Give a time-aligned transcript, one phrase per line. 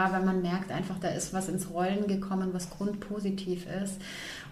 [0.00, 3.96] ja, weil man merkt einfach, da ist was ins Rollen gekommen, was grundpositiv ist.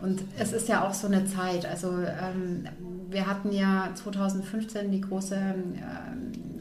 [0.01, 1.65] Und es ist ja auch so eine Zeit.
[1.67, 2.65] Also ähm,
[3.11, 5.77] wir hatten ja 2015 die große ähm,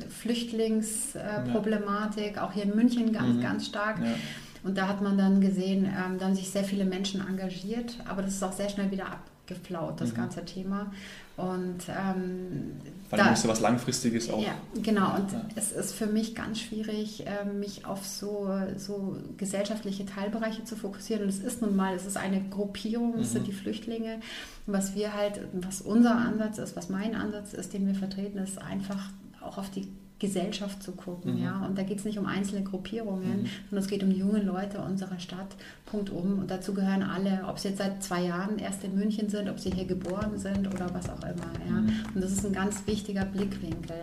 [0.09, 3.41] Flüchtlingsproblematik, äh, auch hier in München ganz, mhm.
[3.41, 3.99] ganz stark.
[3.99, 4.13] Ja.
[4.63, 8.21] Und da hat man dann gesehen, ähm, da haben sich sehr viele Menschen engagiert, aber
[8.21, 9.07] das ist auch sehr schnell wieder
[9.47, 10.15] abgeflaut, das mhm.
[10.15, 10.91] ganze Thema.
[11.37, 12.71] Und ähm,
[13.09, 14.41] Vor allem da, so was Langfristiges auch.
[14.41, 15.15] Ja, genau.
[15.15, 15.45] Und ja.
[15.55, 21.23] es ist für mich ganz schwierig, ähm, mich auf so, so gesellschaftliche Teilbereiche zu fokussieren.
[21.23, 23.33] Und es ist nun mal, es ist eine Gruppierung, es mhm.
[23.33, 24.19] sind die Flüchtlinge.
[24.65, 28.59] Was wir halt, was unser Ansatz ist, was mein Ansatz ist, den wir vertreten, ist
[28.59, 29.11] einfach
[29.41, 29.87] auch auf die
[30.19, 31.35] Gesellschaft zu gucken.
[31.35, 31.43] Mhm.
[31.43, 31.65] Ja?
[31.65, 33.49] Und da geht es nicht um einzelne Gruppierungen, mhm.
[33.69, 36.39] sondern es geht um junge Leute unserer Stadt, Punkt um.
[36.39, 39.59] Und dazu gehören alle, ob sie jetzt seit zwei Jahren erst in München sind, ob
[39.59, 41.51] sie hier geboren sind oder was auch immer.
[41.67, 41.81] Ja?
[41.81, 41.91] Mhm.
[42.15, 43.97] Und das ist ein ganz wichtiger Blickwinkel.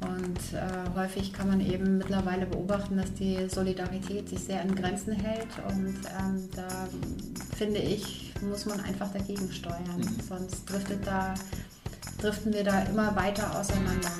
[0.00, 5.12] Und äh, häufig kann man eben mittlerweile beobachten, dass die Solidarität sich sehr an Grenzen
[5.12, 5.48] hält.
[5.68, 6.88] Und ähm, da
[7.56, 9.96] finde ich, muss man einfach dagegen steuern.
[9.96, 10.22] Mhm.
[10.28, 11.34] Sonst driftet da,
[12.20, 14.10] driften wir da immer weiter auseinander.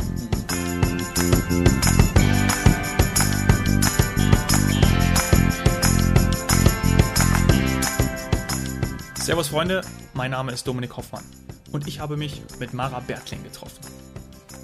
[9.29, 9.83] Servus Freunde,
[10.15, 11.23] mein Name ist Dominik Hoffmann
[11.71, 13.81] und ich habe mich mit Mara Bertling getroffen.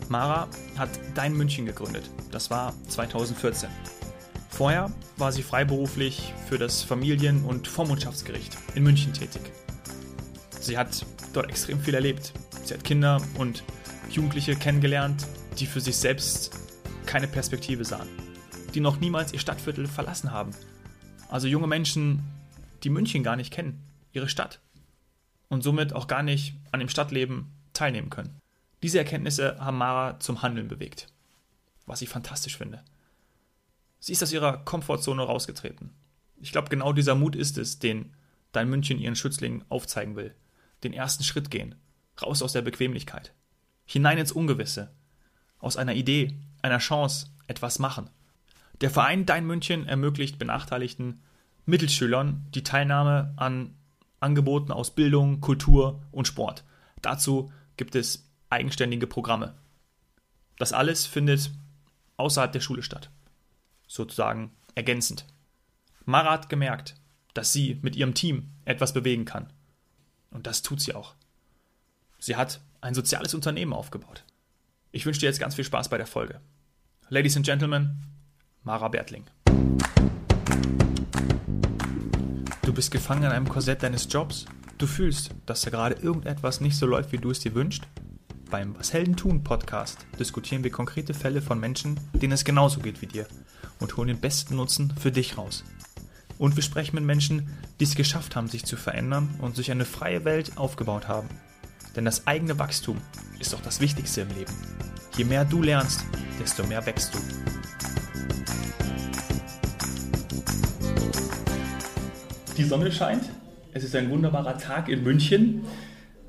[0.09, 3.69] Mara hat Dein München gegründet, das war 2014.
[4.49, 9.43] Vorher war sie freiberuflich für das Familien- und Vormundschaftsgericht in München tätig.
[10.61, 12.33] Sie hat dort extrem viel erlebt.
[12.65, 13.65] Sie hat Kinder und
[14.09, 15.27] Jugendliche kennengelernt,
[15.59, 16.53] die für sich selbst
[17.07, 18.09] keine Perspektive sahen,
[18.75, 20.51] die noch niemals ihr Stadtviertel verlassen haben.
[21.29, 22.23] Also junge Menschen,
[22.83, 24.61] die München gar nicht kennen ihre Stadt
[25.49, 28.41] und somit auch gar nicht an dem Stadtleben teilnehmen können.
[28.83, 31.09] Diese Erkenntnisse haben Mara zum Handeln bewegt,
[31.87, 32.83] was ich fantastisch finde.
[33.99, 35.91] Sie ist aus ihrer Komfortzone rausgetreten.
[36.37, 38.15] Ich glaube, genau dieser Mut ist es, den
[38.53, 40.33] Dein München ihren Schützlingen aufzeigen will.
[40.85, 41.75] Den ersten Schritt gehen,
[42.23, 43.33] raus aus der Bequemlichkeit,
[43.85, 44.93] hinein ins Ungewisse,
[45.65, 48.11] aus einer Idee, einer Chance etwas machen.
[48.81, 51.23] Der Verein Dein München ermöglicht benachteiligten
[51.67, 53.75] Mittelschülern die Teilnahme an
[54.21, 56.65] Angeboten aus Bildung, Kultur und Sport.
[57.03, 59.55] Dazu gibt es eigenständige Programme.
[60.59, 61.51] Das alles findet
[62.17, 63.11] außerhalb der Schule statt.
[63.87, 65.27] Sozusagen ergänzend.
[66.05, 66.95] Mara hat gemerkt,
[67.35, 69.53] dass sie mit ihrem Team etwas bewegen kann.
[70.31, 71.15] Und das tut sie auch.
[72.19, 74.25] Sie hat ein soziales Unternehmen aufgebaut.
[74.95, 76.41] Ich wünsche dir jetzt ganz viel Spaß bei der Folge.
[77.09, 78.01] Ladies and Gentlemen,
[78.63, 79.25] Mara Bertling.
[82.63, 84.45] Du bist gefangen in einem Korsett deines Jobs.
[84.79, 87.83] Du fühlst, dass da gerade irgendetwas nicht so läuft, wie du es dir wünschst.
[88.53, 93.03] Beim Was Helden tun Podcast diskutieren wir konkrete Fälle von Menschen, denen es genauso geht
[93.03, 93.27] wie dir
[93.81, 95.65] und holen den besten Nutzen für dich raus.
[96.39, 97.49] Und wir sprechen mit Menschen,
[97.81, 101.29] die es geschafft haben, sich zu verändern und sich eine freie Welt aufgebaut haben.
[101.97, 103.01] Denn das eigene Wachstum
[103.39, 104.53] ist doch das Wichtigste im Leben.
[105.17, 106.05] Je mehr du lernst,
[106.41, 107.19] desto mehr wächst du.
[112.57, 113.25] Die Sonne scheint.
[113.73, 115.65] Es ist ein wunderbarer Tag in München.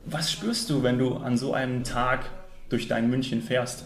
[0.06, 2.26] Was spürst du, wenn du an so einem Tag
[2.70, 3.86] durch dein München fährst?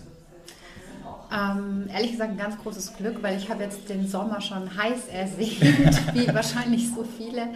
[1.31, 5.07] Ähm, ehrlich gesagt ein ganz großes Glück, weil ich habe jetzt den Sommer schon heiß
[5.11, 7.49] ersehnt, wie wahrscheinlich so viele.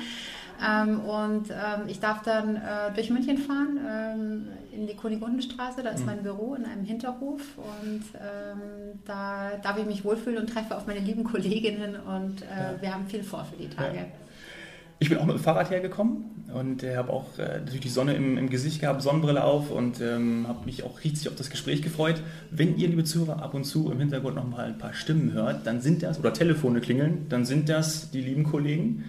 [0.66, 5.90] Ähm, und ähm, ich darf dann äh, durch München fahren, ähm, in die Kunigundenstraße, da
[5.90, 6.06] ist mhm.
[6.06, 10.88] mein Büro in einem Hinterhof und ähm, da darf ich mich wohlfühlen und treffe auf
[10.88, 12.82] meine lieben Kolleginnen und äh, ja.
[12.82, 13.98] wir haben viel vor für die Tage.
[13.98, 14.06] Ja.
[15.00, 18.14] Ich bin auch mit dem Fahrrad hergekommen und äh, habe auch äh, natürlich die Sonne
[18.14, 21.82] im, im, Gesicht gehabt, Sonnenbrille auf und ähm, habe mich auch richtig auf das Gespräch
[21.82, 22.22] gefreut.
[22.52, 25.68] Wenn ihr, liebe Zuhörer, ab und zu im Hintergrund noch mal ein paar Stimmen hört,
[25.68, 29.04] dann sind das, oder Telefone klingeln, dann sind das die lieben Kollegen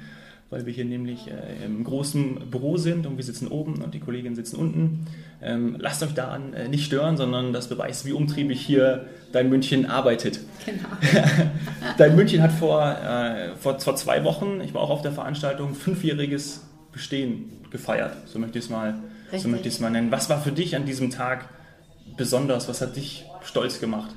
[0.51, 4.01] weil wir hier nämlich äh, im großen Büro sind und wir sitzen oben und die
[4.01, 5.07] Kolleginnen sitzen unten.
[5.43, 9.87] Ähm, lasst euch daran äh, nicht stören, sondern das beweist, wie umtriebig hier Dein München
[9.87, 10.41] arbeitet.
[10.65, 10.89] Genau.
[11.99, 15.75] Dein München hat vor, äh, vor, vor zwei Wochen, ich war auch auf der Veranstaltung,
[15.75, 16.63] fünfjähriges
[16.93, 18.17] Bestehen gefeiert.
[18.27, 18.95] So möchte ich es mal,
[19.37, 20.13] so möchte ich es mal nennen.
[20.13, 21.49] Was war für dich an diesem Tag
[22.17, 22.69] besonders?
[22.69, 24.15] Was hat dich stolz gemacht?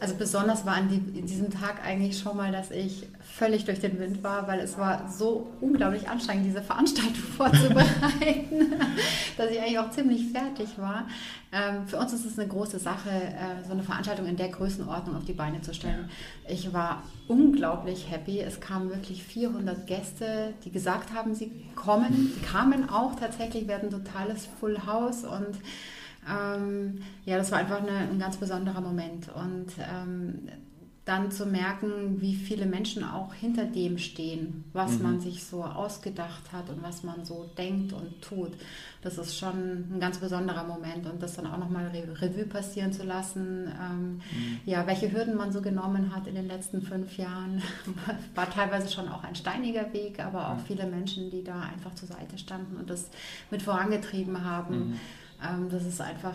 [0.00, 3.98] Also besonders war an die, diesem Tag eigentlich schon mal, dass ich völlig durch den
[3.98, 8.74] Wind war, weil es war so unglaublich anstrengend, diese Veranstaltung vorzubereiten,
[9.36, 11.06] dass ich eigentlich auch ziemlich fertig war.
[11.52, 15.16] Ähm, für uns ist es eine große Sache, äh, so eine Veranstaltung in der Größenordnung
[15.16, 16.08] auf die Beine zu stellen.
[16.48, 18.40] Ich war unglaublich happy.
[18.40, 22.32] Es kamen wirklich 400 Gäste, die gesagt haben, sie kommen.
[22.36, 25.58] Die kamen auch tatsächlich, ein totales Full House und
[26.30, 29.28] ähm, ja, das war einfach eine, ein ganz besonderer Moment.
[29.34, 30.48] Und ähm,
[31.10, 35.02] dann zu merken, wie viele Menschen auch hinter dem stehen, was mhm.
[35.02, 38.52] man sich so ausgedacht hat und was man so denkt und tut.
[39.02, 43.02] Das ist schon ein ganz besonderer Moment und das dann auch nochmal Revue passieren zu
[43.02, 43.72] lassen.
[43.80, 44.60] Ähm, mhm.
[44.66, 47.60] Ja, welche Hürden man so genommen hat in den letzten fünf Jahren,
[48.36, 52.06] war teilweise schon auch ein steiniger Weg, aber auch viele Menschen, die da einfach zur
[52.06, 53.08] Seite standen und das
[53.50, 55.00] mit vorangetrieben haben.
[55.42, 56.34] Ähm, das ist einfach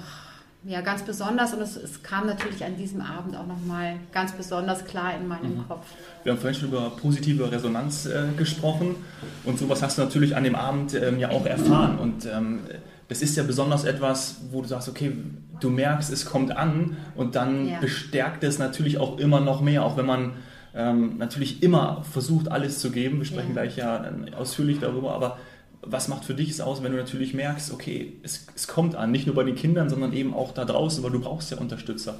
[0.67, 4.83] ja, ganz besonders und es, es, kam natürlich an diesem Abend auch nochmal ganz besonders
[4.85, 5.67] klar in meinem mhm.
[5.67, 5.85] Kopf.
[6.23, 8.95] Wir haben vorhin schon über positive Resonanz äh, gesprochen
[9.43, 12.61] und sowas hast du natürlich an dem Abend ähm, ja auch erfahren und ähm,
[13.07, 15.11] das ist ja besonders etwas, wo du sagst, okay,
[15.59, 17.79] du merkst, es kommt an und dann ja.
[17.79, 20.31] bestärkt es natürlich auch immer noch mehr, auch wenn man
[20.73, 23.19] ähm, natürlich immer versucht, alles zu geben.
[23.19, 23.61] Wir sprechen ja.
[23.61, 25.37] gleich ja ausführlich darüber, aber
[25.87, 29.11] was macht für dich es aus, wenn du natürlich merkst, okay, es, es kommt an,
[29.11, 32.19] nicht nur bei den Kindern, sondern eben auch da draußen, weil du brauchst ja Unterstützer.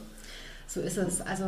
[0.68, 1.22] So ist es.
[1.22, 1.46] Also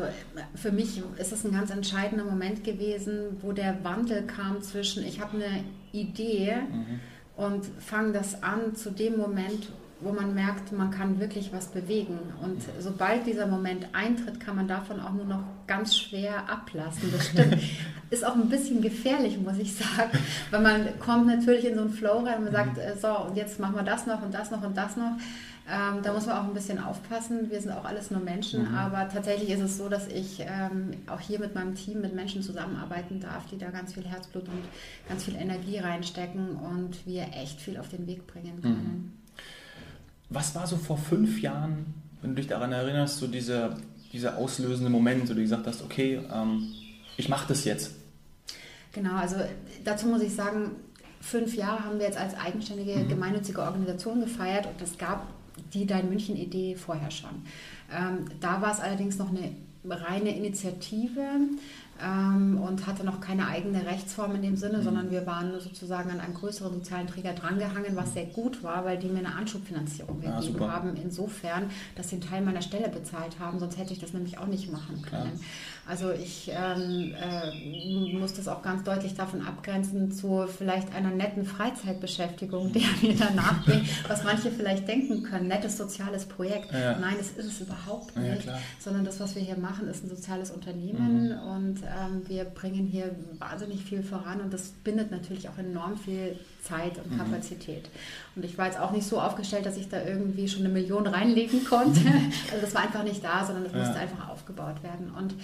[0.55, 5.19] für mich ist es ein ganz entscheidender Moment gewesen, wo der Wandel kam zwischen, ich
[5.19, 6.99] habe eine Idee mhm.
[7.35, 9.69] und fange das an zu dem Moment,
[9.99, 12.19] wo man merkt, man kann wirklich was bewegen.
[12.43, 17.11] Und sobald dieser Moment eintritt, kann man davon auch nur noch ganz schwer ablassen.
[17.11, 17.57] Das stimmt.
[18.09, 20.11] Ist auch ein bisschen gefährlich, muss ich sagen,
[20.51, 23.35] weil man kommt natürlich in so einen Flow rein und man sagt, äh, so, und
[23.35, 25.17] jetzt machen wir das noch und das noch und das noch.
[25.69, 27.51] Ähm, da muss man auch ein bisschen aufpassen.
[27.51, 28.75] Wir sind auch alles nur Menschen, mhm.
[28.77, 32.41] aber tatsächlich ist es so, dass ich ähm, auch hier mit meinem Team mit Menschen
[32.41, 34.63] zusammenarbeiten darf, die da ganz viel Herzblut und
[35.09, 39.11] ganz viel Energie reinstecken und wir echt viel auf den Weg bringen können.
[39.13, 39.26] Mhm.
[40.29, 43.77] Was war so vor fünf Jahren, wenn du dich daran erinnerst, so dieser,
[44.11, 46.73] dieser auslösende Moment, wo du gesagt hast, okay, ähm,
[47.15, 47.91] ich mache das jetzt?
[48.91, 49.35] Genau, also
[49.83, 50.71] dazu muss ich sagen,
[51.21, 53.09] fünf Jahre haben wir jetzt als eigenständige mhm.
[53.09, 55.27] gemeinnützige Organisation gefeiert und es gab
[55.73, 57.29] die Dein München-Idee vorher schon.
[57.91, 59.51] Ähm, da war es allerdings noch eine
[59.89, 61.21] reine Initiative
[62.03, 64.83] ähm, und hatte noch keine eigene Rechtsform in dem Sinne, mhm.
[64.83, 68.97] sondern wir waren sozusagen an einen größeren sozialen Träger drangehangen, was sehr gut war, weil
[68.97, 72.89] die mir eine Anschubfinanzierung ah, gegeben ja, haben, insofern, dass sie einen Teil meiner Stelle
[72.89, 75.31] bezahlt haben, sonst hätte ich das nämlich auch nicht machen können.
[75.33, 75.45] Ja.
[75.87, 81.45] Also ich ähm, äh, muss das auch ganz deutlich davon abgrenzen zu vielleicht einer netten
[81.45, 86.73] Freizeitbeschäftigung, der mir danach bringt, was manche vielleicht denken können, nettes soziales Projekt.
[86.73, 86.99] Ja.
[86.99, 88.49] Nein, das ist es überhaupt nicht,
[88.79, 91.49] sondern das, was wir hier machen, ist ein soziales Unternehmen mhm.
[91.49, 96.37] und ähm, wir bringen hier wahnsinnig viel voran und das bindet natürlich auch enorm viel
[96.61, 97.17] Zeit und mhm.
[97.17, 97.83] Kapazität.
[97.83, 97.89] Mhm.
[98.37, 101.07] Und ich war jetzt auch nicht so aufgestellt, dass ich da irgendwie schon eine Million
[101.07, 102.01] reinlegen konnte.
[102.51, 103.79] Also das war einfach nicht da, sondern das ja.
[103.79, 105.11] musste einfach aufgebaut werden.
[105.17, 105.35] Und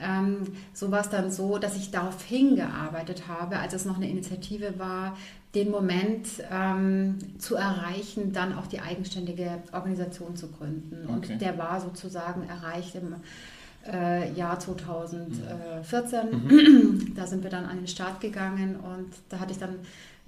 [0.00, 0.42] ähm,
[0.72, 4.78] so war es dann so, dass ich darauf hingearbeitet habe, als es noch eine Initiative
[4.78, 5.16] war,
[5.54, 11.06] den Moment ähm, zu erreichen, dann auch die eigenständige Organisation zu gründen.
[11.08, 11.32] Okay.
[11.32, 13.14] Und der war sozusagen erreicht im
[13.90, 16.30] äh, Jahr 2014.
[16.30, 17.14] Mhm.
[17.16, 19.76] Da sind wir dann an den Start gegangen und da hatte ich dann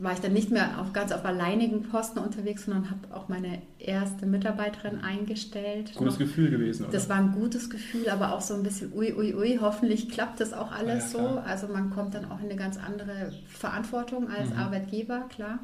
[0.02, 3.60] war ich dann nicht mehr auf, ganz auf alleinigen Posten unterwegs, sondern habe auch meine
[3.78, 5.94] erste Mitarbeiterin eingestellt.
[5.94, 6.92] Gutes Noch, Gefühl gewesen, oder?
[6.92, 10.40] Das war ein gutes Gefühl, aber auch so ein bisschen ui, ui, ui, hoffentlich klappt
[10.40, 11.42] das auch alles ja, so.
[11.46, 14.56] Also man kommt dann auch in eine ganz andere Verantwortung als mhm.
[14.56, 15.58] Arbeitgeber, klar.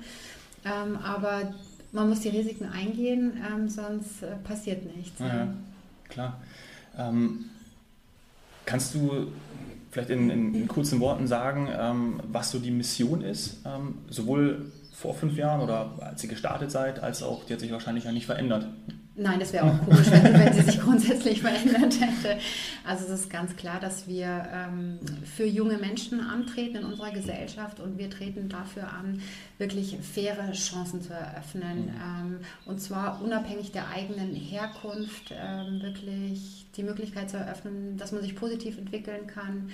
[0.64, 1.54] Ähm, aber
[1.92, 5.18] man muss die Risiken eingehen, ähm, sonst äh, passiert nichts.
[5.18, 5.48] Ja,
[6.08, 6.40] klar.
[6.98, 7.46] Ähm,
[8.66, 9.28] Kannst du
[9.96, 14.70] vielleicht in, in, in kurzen Worten sagen, ähm, was so die Mission ist, ähm, sowohl
[14.93, 18.12] vor fünf Jahren oder als ihr gestartet seid, als auch, die hat sich wahrscheinlich ja
[18.12, 18.67] nicht verändert?
[19.19, 22.39] Nein, das wäre auch komisch, wenn, wenn, sie sich grundsätzlich verändert hätte.
[22.85, 27.81] Also es ist ganz klar, dass wir ähm, für junge Menschen antreten in unserer Gesellschaft
[27.81, 29.23] und wir treten dafür an,
[29.56, 31.87] wirklich faire Chancen zu eröffnen.
[31.87, 32.35] Mhm.
[32.35, 38.20] Ähm, und zwar unabhängig der eigenen Herkunft, ähm, wirklich die Möglichkeit zu eröffnen, dass man
[38.20, 39.70] sich positiv entwickeln kann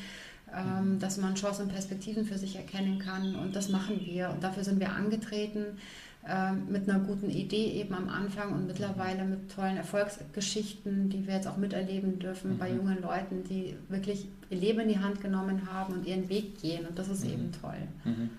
[0.54, 0.98] ähm, mhm.
[0.98, 3.34] dass man Chancen und Perspektiven für sich erkennen kann.
[3.36, 4.30] Und das machen wir.
[4.30, 5.78] Und dafür sind wir angetreten.
[6.24, 11.34] Ähm, mit einer guten Idee eben am Anfang und mittlerweile mit tollen Erfolgsgeschichten, die wir
[11.34, 12.58] jetzt auch miterleben dürfen mhm.
[12.58, 16.62] bei jungen Leuten, die wirklich ihr Leben in die Hand genommen haben und ihren Weg
[16.62, 16.86] gehen.
[16.86, 17.32] Und das ist mhm.
[17.32, 17.88] eben toll.
[18.04, 18.30] Mhm.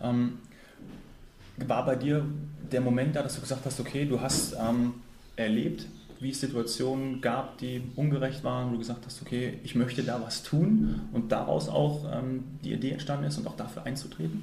[0.00, 0.38] Ähm,
[1.58, 2.24] war bei dir
[2.72, 4.94] der Moment da, dass du gesagt hast, okay, du hast ähm,
[5.36, 5.84] erlebt,
[6.20, 10.22] wie es Situationen gab, die ungerecht waren, wo du gesagt hast, okay, ich möchte da
[10.22, 14.42] was tun und daraus auch ähm, die Idee entstanden ist und auch dafür einzutreten?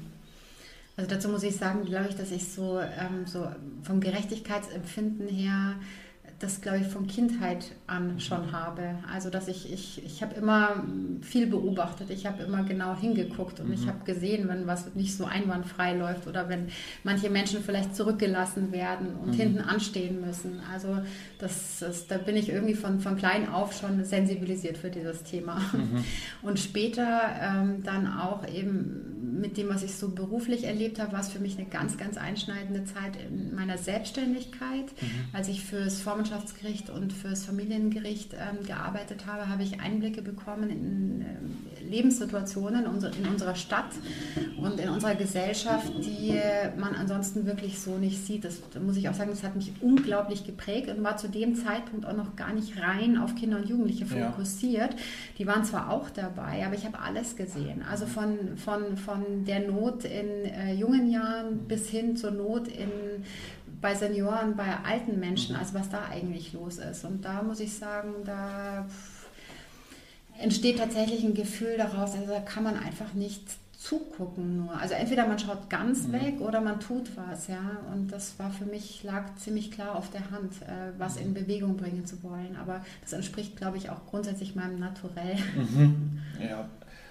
[0.97, 3.47] Also dazu muss ich sagen, glaube ich, dass ich so, ähm, so
[3.83, 5.75] vom Gerechtigkeitsempfinden her
[6.39, 8.95] das, glaube ich, von Kindheit an schon habe.
[9.11, 10.83] Also, dass ich, ich, ich habe immer
[11.21, 13.73] viel beobachtet, ich habe immer genau hingeguckt und mhm.
[13.73, 16.67] ich habe gesehen, wenn was nicht so einwandfrei läuft oder wenn
[17.03, 19.33] manche Menschen vielleicht zurückgelassen werden und mhm.
[19.33, 20.59] hinten anstehen müssen.
[20.71, 20.99] Also,
[21.39, 25.59] das, das, da bin ich irgendwie von, von klein auf schon sensibilisiert für dieses Thema.
[25.73, 26.03] Mhm.
[26.41, 31.19] Und später ähm, dann auch eben mit dem, was ich so beruflich erlebt habe, war
[31.19, 34.85] es für mich eine ganz, ganz einschneidende Zeit in meiner Selbstständigkeit.
[35.01, 35.25] Mhm.
[35.33, 41.21] Als ich fürs Vormundschaftsgericht und fürs Familiengericht ähm, gearbeitet habe, habe ich Einblicke bekommen in
[41.21, 43.91] äh, Lebenssituationen in unserer Stadt
[44.61, 46.37] und in unserer Gesellschaft, die
[46.77, 48.43] man ansonsten wirklich so nicht sieht.
[48.43, 51.55] Das, das muss ich auch sagen, das hat mich unglaublich geprägt und war zu dem
[51.55, 54.93] Zeitpunkt auch noch gar nicht rein auf Kinder und Jugendliche fokussiert.
[54.93, 54.99] Ja.
[55.37, 57.83] Die waren zwar auch dabei, aber ich habe alles gesehen.
[57.89, 62.89] Also von, von, von der Not in äh, jungen Jahren bis hin zur Not in
[63.81, 67.03] bei Senioren, bei alten Menschen, also was da eigentlich los ist.
[67.03, 68.85] Und da muss ich sagen, da
[70.39, 73.43] entsteht tatsächlich ein Gefühl daraus, also da kann man einfach nicht
[73.77, 74.75] zugucken nur.
[74.79, 76.13] Also entweder man schaut ganz mhm.
[76.13, 77.77] weg oder man tut was, ja.
[77.93, 81.77] Und das war für mich, lag ziemlich klar auf der Hand, äh, was in Bewegung
[81.77, 82.55] bringen zu wollen.
[82.59, 85.37] Aber das entspricht, glaube ich, auch grundsätzlich meinem Naturell.
[85.55, 86.19] Mhm.
[86.39, 86.69] Ja,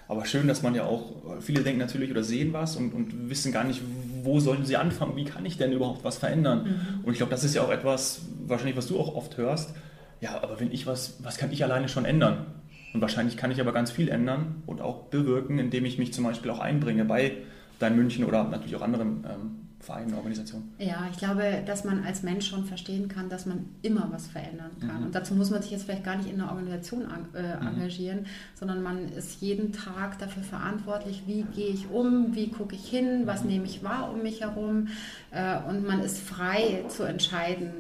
[0.09, 3.53] aber schön, dass man ja auch, viele denken natürlich oder sehen was und, und wissen
[3.53, 3.83] gar nicht,
[4.23, 6.65] wo sollen sie anfangen, wie kann ich denn überhaupt was verändern?
[6.65, 7.05] Mhm.
[7.05, 9.75] Und ich glaube, das ist ja auch etwas, wahrscheinlich, was du auch oft hörst.
[10.21, 12.47] Ja, aber wenn ich was, was kann ich alleine schon ändern?
[12.95, 16.25] Und wahrscheinlich kann ich aber ganz viel ändern und auch bewirken, indem ich mich zum
[16.25, 17.33] Beispiel auch einbringe bei
[17.79, 20.73] Dein München oder natürlich auch anderen ähm, Vereinen, Organisationen.
[20.79, 24.71] Ja, ich glaube, dass man als Mensch schon verstehen kann, dass man immer was verändern
[24.81, 25.01] kann.
[25.01, 25.07] Mhm.
[25.07, 27.03] Und dazu muss man sich jetzt vielleicht gar nicht in einer Organisation
[27.35, 27.67] äh, mhm.
[27.69, 28.27] engagieren, mhm.
[28.59, 33.23] sondern man ist jeden Tag dafür verantwortlich, wie gehe ich um, wie gucke ich hin,
[33.27, 33.51] was mhm.
[33.51, 34.89] nehme ich wahr um mich herum.
[35.31, 37.71] Äh, und man ist frei zu entscheiden,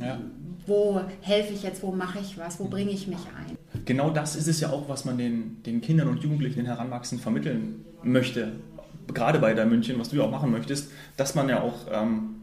[0.00, 0.18] ja.
[0.66, 2.70] wo helfe ich jetzt, wo mache ich was, wo mhm.
[2.70, 3.56] bringe ich mich ein.
[3.84, 7.22] Genau das ist es ja auch, was man den, den Kindern und Jugendlichen, den Heranwachsenden
[7.22, 8.52] vermitteln möchte
[9.12, 12.36] gerade bei der München, was du ja auch machen möchtest, dass man ja auch ähm,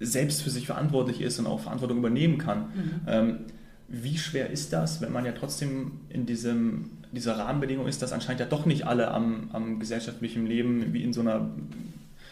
[0.00, 2.58] selbst für sich verantwortlich ist und auch Verantwortung übernehmen kann.
[2.58, 3.00] Mhm.
[3.06, 3.38] Ähm,
[3.88, 8.40] wie schwer ist das, wenn man ja trotzdem in diesem, dieser Rahmenbedingung ist, dass anscheinend
[8.40, 11.50] ja doch nicht alle am, am gesellschaftlichen Leben wie in so einer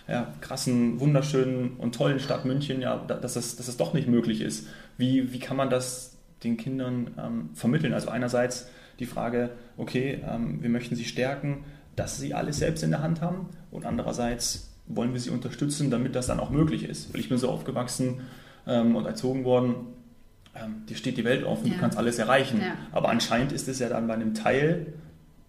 [0.08, 4.40] ja, krassen, wunderschönen und tollen Stadt München, ja, dass es, dass es doch nicht möglich
[4.40, 4.66] ist.
[4.98, 7.94] Wie, wie kann man das den Kindern ähm, vermitteln?
[7.94, 11.64] Also einerseits die Frage, okay, ähm, wir möchten sie stärken,
[11.96, 16.14] dass sie alles selbst in der Hand haben und andererseits wollen wir sie unterstützen, damit
[16.14, 17.12] das dann auch möglich ist.
[17.12, 18.20] Weil ich bin so aufgewachsen
[18.66, 19.74] ähm, und erzogen worden,
[20.54, 21.74] ähm, dir steht die Welt offen, ja.
[21.74, 22.60] du kannst alles erreichen.
[22.60, 22.76] Ja.
[22.92, 24.92] Aber anscheinend ist es ja dann bei einem Teil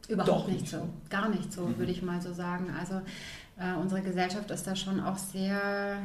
[0.08, 0.88] Überhaupt doch nicht so.
[1.10, 1.78] Gar nicht so, mhm.
[1.78, 2.68] würde ich mal so sagen.
[2.80, 3.02] Also
[3.58, 5.98] äh, unsere Gesellschaft ist da schon auch sehr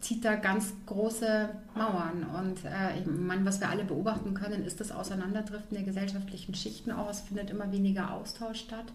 [0.00, 2.26] zieht da ganz große Mauern.
[2.38, 6.90] Und äh, ich meine, was wir alle beobachten können, ist das Auseinanderdriften der gesellschaftlichen Schichten
[6.90, 7.10] auch.
[7.10, 8.86] Es findet immer weniger Austausch statt.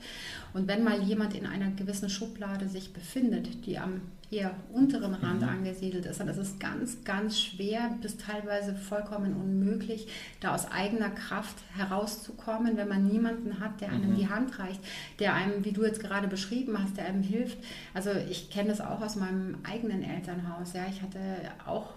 [0.54, 5.42] Und wenn mal jemand in einer gewissen Schublade sich befindet, die am eher unteren Rand
[5.42, 5.50] mhm.
[5.50, 10.08] angesiedelt ist, dann ist es ganz, ganz schwer bis teilweise vollkommen unmöglich,
[10.40, 14.16] da aus eigener Kraft herauszukommen, wenn man niemanden hat, der einem mhm.
[14.16, 14.82] die Hand reicht,
[15.18, 17.58] der einem, wie du jetzt gerade beschrieben hast, der einem hilft.
[17.94, 20.69] Also ich kenne das auch aus meinem eigenen Elternhaus.
[20.74, 21.20] Ja, ich hatte
[21.66, 21.94] auch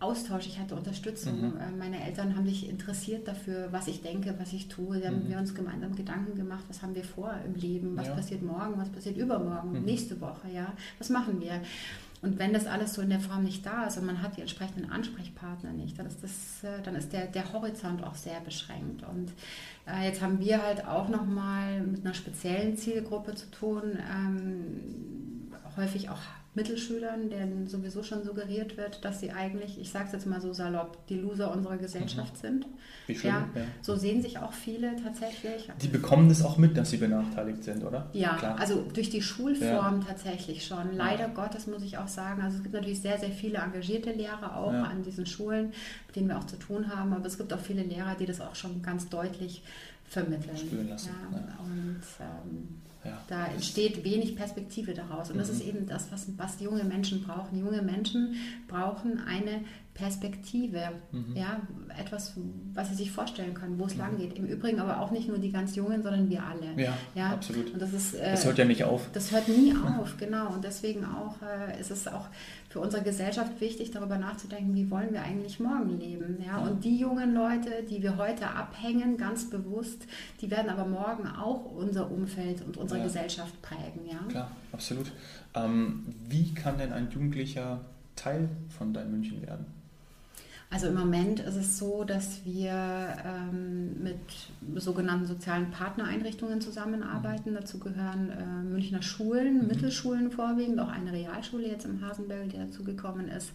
[0.00, 1.40] Austausch, ich hatte Unterstützung.
[1.40, 1.60] Mhm.
[1.60, 5.00] Äh, meine Eltern haben sich interessiert dafür, was ich denke, was ich tue.
[5.00, 5.28] Da haben mhm.
[5.30, 8.14] wir uns gemeinsam Gedanken gemacht, was haben wir vor im Leben, was ja.
[8.14, 9.84] passiert morgen, was passiert übermorgen, mhm.
[9.84, 11.60] nächste Woche, ja, was machen wir.
[12.24, 14.40] Und wenn das alles so in der Form nicht da ist und man hat die
[14.40, 19.02] entsprechenden Ansprechpartner nicht, dann ist, das, äh, dann ist der, der Horizont auch sehr beschränkt.
[19.06, 19.30] Und
[19.86, 26.08] äh, jetzt haben wir halt auch nochmal mit einer speziellen Zielgruppe zu tun, ähm, häufig
[26.08, 26.20] auch
[26.54, 30.52] Mittelschülern, denen sowieso schon suggeriert wird, dass sie eigentlich, ich sage es jetzt mal so
[30.52, 32.40] salopp, die Loser unserer Gesellschaft mhm.
[32.40, 32.66] sind.
[33.06, 35.68] Wie schön, ja, ja, So sehen sich auch viele tatsächlich.
[35.82, 38.08] Die bekommen das auch mit, dass sie benachteiligt sind, oder?
[38.12, 38.58] Ja, Klar.
[38.58, 40.06] also durch die Schulform ja.
[40.06, 40.96] tatsächlich schon.
[40.96, 44.56] Leider Gottes muss ich auch sagen, also es gibt natürlich sehr, sehr viele engagierte Lehrer
[44.56, 45.72] auch an diesen Schulen,
[46.06, 48.40] mit denen wir auch zu tun haben, aber es gibt auch viele Lehrer, die das
[48.40, 49.62] auch schon ganz deutlich
[50.04, 50.56] vermitteln.
[50.56, 51.10] Spüren lassen.
[51.32, 52.68] Und ähm,
[53.04, 53.20] ja.
[53.28, 55.30] Da entsteht wenig Perspektive daraus.
[55.30, 55.68] Und das ist mhm.
[55.68, 57.58] eben das, was, was junge Menschen brauchen.
[57.58, 58.36] Junge Menschen
[58.68, 59.60] brauchen eine
[59.94, 61.36] Perspektive, mhm.
[61.36, 61.60] ja,
[61.96, 62.34] etwas,
[62.72, 64.00] was sie sich vorstellen können, wo es mhm.
[64.00, 64.36] lang geht.
[64.36, 66.82] Im Übrigen aber auch nicht nur die ganz Jungen, sondern wir alle.
[66.82, 67.30] Ja, ja?
[67.30, 67.72] absolut.
[67.72, 69.08] Und das, ist, äh, das hört ja nicht auf.
[69.12, 70.52] Das hört nie auf, genau.
[70.52, 72.26] Und deswegen auch äh, ist es auch
[72.68, 76.42] für unsere Gesellschaft wichtig, darüber nachzudenken, wie wollen wir eigentlich morgen leben.
[76.44, 76.58] Ja?
[76.74, 80.08] Und die jungen Leute, die wir heute abhängen, ganz bewusst,
[80.40, 83.06] die werden aber morgen auch unser Umfeld und unsere ja.
[83.06, 84.08] Gesellschaft prägen.
[84.10, 84.18] Ja?
[84.28, 85.12] Klar, absolut.
[85.54, 87.80] Ähm, wie kann denn ein Jugendlicher
[88.16, 89.66] Teil von Dein München werden?
[90.68, 92.72] Also im Moment ist es so, dass wir
[93.24, 94.18] ähm, mit
[94.74, 97.52] sogenannten sozialen Partnereinrichtungen zusammenarbeiten.
[97.52, 97.54] Mhm.
[97.54, 99.68] Dazu gehören äh, Münchner Schulen, mhm.
[99.68, 103.52] Mittelschulen vorwiegend, auch eine Realschule jetzt im Hasenberg, die dazu gekommen ist.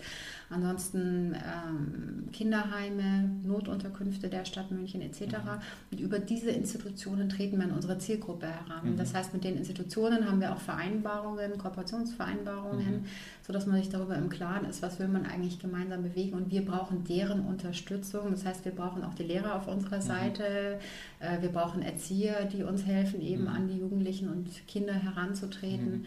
[0.51, 5.22] Ansonsten ähm, Kinderheime, Notunterkünfte der Stadt München etc.
[5.22, 5.36] Mhm.
[5.91, 8.94] Und über diese Institutionen treten wir in unsere Zielgruppe heran.
[8.94, 8.98] Mhm.
[8.98, 13.06] Das heißt, mit den Institutionen haben wir auch Vereinbarungen, Kooperationsvereinbarungen, mhm.
[13.46, 16.36] sodass man sich darüber im Klaren ist, was will man eigentlich gemeinsam bewegen.
[16.36, 18.32] Und wir brauchen deren Unterstützung.
[18.32, 20.01] Das heißt, wir brauchen auch die Lehrer auf unserer mhm.
[20.01, 20.79] Seite.
[21.20, 23.50] Äh, wir brauchen Erzieher, die uns helfen, eben mhm.
[23.50, 26.06] an die Jugendlichen und Kinder heranzutreten.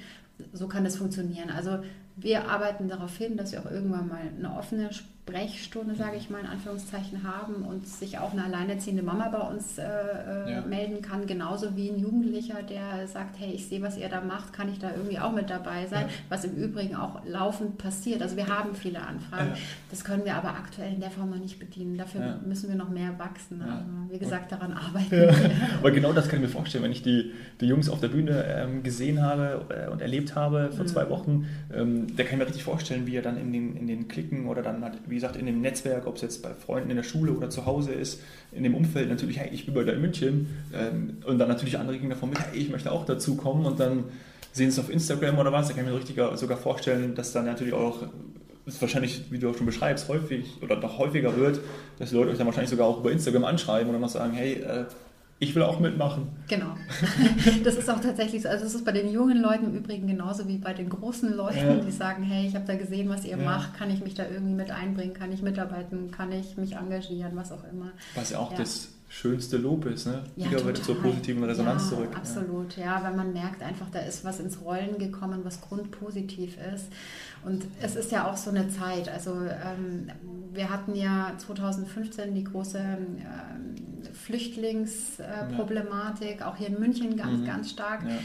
[0.53, 1.51] So kann das funktionieren.
[1.51, 1.79] Also
[2.17, 4.91] wir arbeiten darauf hin, dass wir auch irgendwann mal eine offene
[5.25, 9.79] Sprechstunde, sage ich mal in Anführungszeichen, haben und sich auch eine alleinerziehende Mama bei uns
[9.79, 10.61] äh, äh, ja.
[10.63, 14.53] melden kann, genauso wie ein Jugendlicher, der sagt, hey, ich sehe, was ihr da macht,
[14.53, 16.13] kann ich da irgendwie auch mit dabei sein, ja.
[16.29, 18.21] was im Übrigen auch laufend passiert.
[18.21, 19.51] Also wir haben viele Anfragen.
[19.51, 19.57] Ja.
[19.91, 21.97] Das können wir aber aktuell in der Form noch nicht bedienen.
[21.97, 23.63] Dafür müssen wir noch mehr wachsen.
[23.63, 25.35] Also, wie gesagt, daran arbeiten.
[25.79, 28.45] Aber genau das kann ich mir vorstellen, wenn ich die, die Jungs auf der Bühne
[28.47, 30.89] ähm, gesehen habe äh, und erlebt habe vor mhm.
[30.89, 33.87] zwei Wochen, ähm, da kann ich mir richtig vorstellen, wie er dann in den, in
[33.87, 36.91] den Klicken oder dann halt wie gesagt, in dem Netzwerk, ob es jetzt bei Freunden
[36.91, 39.85] in der Schule oder zu Hause ist, in dem Umfeld natürlich, hey, ich bin bei
[39.85, 43.07] dir in München ähm, und dann natürlich andere gehen davon mit, hey, ich möchte auch
[43.07, 44.05] dazu kommen und dann
[44.53, 47.47] sehen es auf Instagram oder was, da kann ich mir richtig sogar vorstellen, dass dann
[47.47, 48.03] natürlich auch
[48.65, 51.61] ist wahrscheinlich, wie du auch schon beschreibst, häufig oder noch häufiger wird,
[51.99, 54.55] dass die Leute euch dann wahrscheinlich sogar auch über Instagram anschreiben dann noch sagen, hey,
[54.55, 54.85] äh,
[55.43, 56.29] ich will auch mitmachen.
[56.49, 56.77] Genau.
[57.65, 58.49] Das ist auch tatsächlich so.
[58.49, 61.59] Also es ist bei den jungen Leuten im Übrigen genauso wie bei den großen Leuten,
[61.59, 61.75] ja.
[61.75, 63.45] die sagen, hey, ich habe da gesehen, was ihr ja.
[63.45, 67.33] macht, kann ich mich da irgendwie mit einbringen, kann ich mitarbeiten, kann ich mich engagieren,
[67.35, 67.91] was auch immer.
[68.15, 68.59] Was ja auch ja.
[68.59, 70.23] das schönste Lob ist, ne?
[70.37, 72.11] Ja, Wieder wird zur positiven Resonanz ja, zurück.
[72.15, 73.03] Absolut, ja.
[73.05, 76.87] wenn man merkt einfach, da ist was ins Rollen gekommen, was grundpositiv ist.
[77.45, 79.09] Und es ist ja auch so eine Zeit.
[79.09, 80.09] Also ähm,
[80.53, 83.19] wir hatten ja 2015 die große ähm,
[84.25, 87.47] Flüchtlingsproblematik, äh, auch hier in München ganz, mhm.
[87.47, 88.03] ganz stark.
[88.03, 88.19] Ja.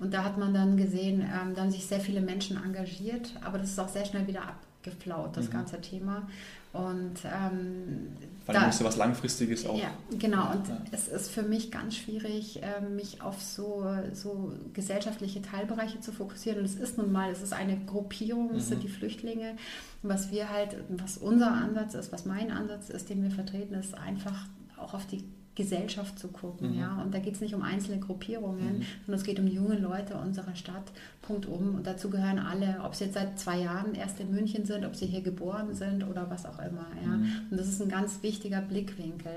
[0.00, 3.58] Und da hat man dann gesehen, ähm, da haben sich sehr viele Menschen engagiert, aber
[3.58, 5.52] das ist auch sehr schnell wieder abgeflaut, das mhm.
[5.52, 6.26] ganze Thema.
[6.72, 8.08] Und ähm,
[8.46, 9.78] weil da möchte was Langfristiges auch.
[9.78, 10.50] Ja, genau.
[10.50, 10.76] Und ja.
[10.90, 16.58] es ist für mich ganz schwierig, ähm, mich auf so, so gesellschaftliche Teilbereiche zu fokussieren.
[16.58, 18.68] Und es ist nun mal, es ist eine Gruppierung, es mhm.
[18.70, 19.54] sind die Flüchtlinge.
[20.02, 23.96] Was wir halt, was unser Ansatz ist, was mein Ansatz ist, den wir vertreten, ist
[23.96, 25.22] einfach auch auf die
[25.54, 26.72] Gesellschaft zu gucken.
[26.72, 26.78] Mhm.
[26.80, 27.02] Ja?
[27.02, 28.86] Und da geht es nicht um einzelne Gruppierungen, mhm.
[29.06, 31.76] sondern es geht um junge Leute unserer Stadt, Punkt um.
[31.76, 34.96] Und dazu gehören alle, ob sie jetzt seit zwei Jahren erst in München sind, ob
[34.96, 36.86] sie hier geboren sind oder was auch immer.
[37.02, 37.08] Ja?
[37.08, 37.30] Mhm.
[37.50, 39.32] Und das ist ein ganz wichtiger Blickwinkel.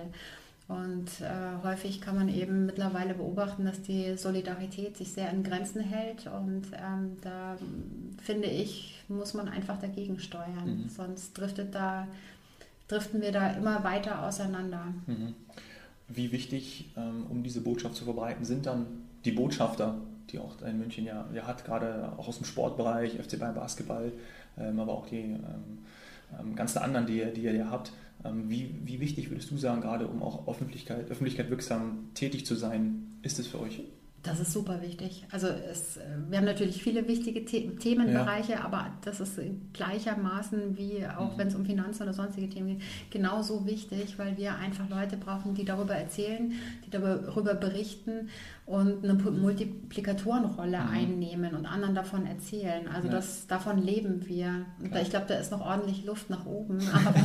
[0.68, 5.82] Und äh, häufig kann man eben mittlerweile beobachten, dass die Solidarität sich sehr in Grenzen
[5.82, 6.28] hält.
[6.28, 7.58] Und ähm, da
[8.22, 10.84] finde ich, muss man einfach dagegen steuern.
[10.84, 10.90] Mhm.
[10.90, 12.08] Sonst driftet da,
[12.90, 14.94] driften wir da immer weiter auseinander.
[16.08, 18.86] Wie wichtig, ähm, um diese Botschaft zu verbreiten, sind dann
[19.26, 19.96] die Botschafter,
[20.30, 24.12] die auch in München ja, ja hat, gerade auch aus dem Sportbereich, FC Bayern Basketball,
[24.58, 25.36] ähm, aber auch die
[26.40, 27.92] ähm, ganzen anderen, die, die ihr ja habt.
[28.24, 33.20] Wie, wie wichtig würdest du sagen, gerade um auch Öffentlichkeit, Öffentlichkeit wirksam tätig zu sein,
[33.22, 33.84] ist es für euch?
[34.24, 35.26] Das ist super wichtig.
[35.32, 38.66] Also es, wir haben natürlich viele wichtige The Themenbereiche, ja.
[38.66, 39.40] aber das ist
[39.74, 41.38] gleichermaßen wie auch mhm.
[41.38, 45.54] wenn es um Finanzen oder sonstige Themen geht, genauso wichtig, weil wir einfach Leute brauchen,
[45.54, 46.52] die darüber erzählen,
[46.86, 48.30] die darüber berichten
[48.68, 50.90] und eine Multiplikatorenrolle mhm.
[50.90, 52.90] einnehmen und anderen davon erzählen.
[52.94, 53.14] Also ja.
[53.14, 54.66] das, davon leben wir.
[54.80, 56.80] Und ich glaube, da ist noch ordentlich Luft nach oben.
[57.08, 57.16] Aber,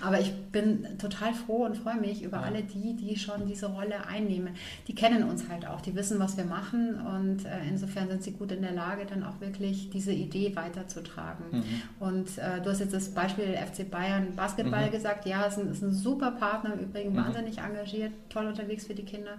[0.00, 2.42] aber ich bin total froh und freue mich über ja.
[2.44, 4.54] alle die, die schon diese Rolle einnehmen.
[4.86, 8.32] Die kennen uns halt auch, die wissen, was wir machen und äh, insofern sind sie
[8.32, 11.46] gut in der Lage, dann auch wirklich diese Idee weiterzutragen.
[11.50, 11.64] Mhm.
[11.98, 14.92] Und äh, du hast jetzt das Beispiel FC Bayern Basketball mhm.
[14.92, 15.26] gesagt.
[15.26, 17.16] Ja, es ist ein, ist ein super Partner, im Übrigen mhm.
[17.16, 19.38] wahnsinnig engagiert, toll unterwegs für die Kinder.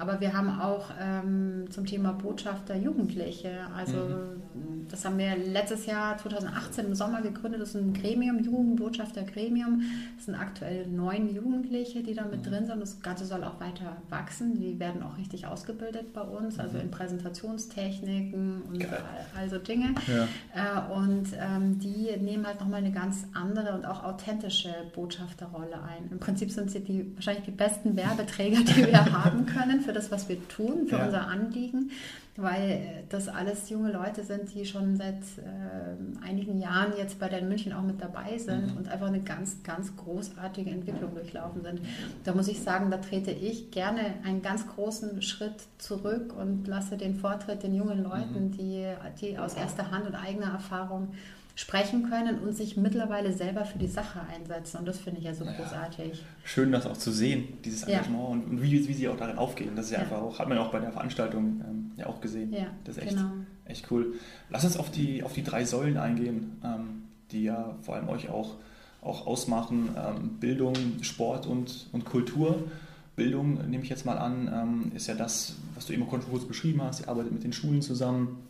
[0.00, 3.50] Aber wir haben auch ähm, zum Thema Botschafter Jugendliche.
[3.76, 4.86] Also mhm.
[4.88, 7.60] das haben wir letztes Jahr 2018 im Sommer gegründet.
[7.60, 9.82] Das ist ein Gremium, Jugendbotschafter Gremium.
[10.16, 12.50] Es sind aktuell neun Jugendliche, die da mit mhm.
[12.50, 12.80] drin sind.
[12.80, 14.60] Das Ganze soll auch weiter wachsen.
[14.60, 16.84] Die werden auch richtig ausgebildet bei uns, also mhm.
[16.84, 19.02] in Präsentationstechniken und Geil.
[19.36, 19.96] also Dinge.
[20.06, 20.28] Ja.
[20.54, 26.08] Äh, und ähm, die nehmen halt nochmal eine ganz andere und auch authentische Botschafterrolle ein.
[26.12, 30.10] Im Prinzip sind sie die wahrscheinlich die besten Werbeträger, die wir haben können für das,
[30.10, 31.06] was wir tun, für ja.
[31.06, 31.92] unser Anliegen,
[32.36, 37.40] weil das alles junge Leute sind, die schon seit äh, einigen Jahren jetzt bei der
[37.40, 38.76] München auch mit dabei sind mhm.
[38.76, 41.80] und einfach eine ganz, ganz großartige Entwicklung durchlaufen sind.
[42.24, 46.98] Da muss ich sagen, da trete ich gerne einen ganz großen Schritt zurück und lasse
[46.98, 48.50] den Vortritt den jungen Leuten, mhm.
[48.50, 51.14] die, die aus erster Hand und eigener Erfahrung
[51.58, 54.78] sprechen können und sich mittlerweile selber für die Sache einsetzen.
[54.78, 56.22] Und das finde ich ja so naja, großartig.
[56.44, 58.50] Schön, das auch zu sehen, dieses Engagement ja.
[58.50, 59.72] und, wie, wie sie auch darin aufgehen.
[59.74, 60.04] Das ist ja, ja.
[60.04, 62.52] einfach auch, hat man ja auch bei der Veranstaltung ähm, ja auch gesehen.
[62.52, 63.32] Ja, das ist echt, genau.
[63.64, 64.14] echt cool.
[64.50, 68.28] Lass uns auf die, auf die drei Säulen eingehen, ähm, die ja vor allem euch
[68.28, 68.54] auch,
[69.02, 69.88] auch ausmachen.
[69.96, 72.68] Ähm, Bildung, Sport und, und Kultur.
[73.16, 76.82] Bildung, nehme ich jetzt mal an, ähm, ist ja das, was du eben kurz beschrieben
[76.84, 77.00] hast.
[77.00, 78.46] Ihr arbeitet mit den Schulen zusammen.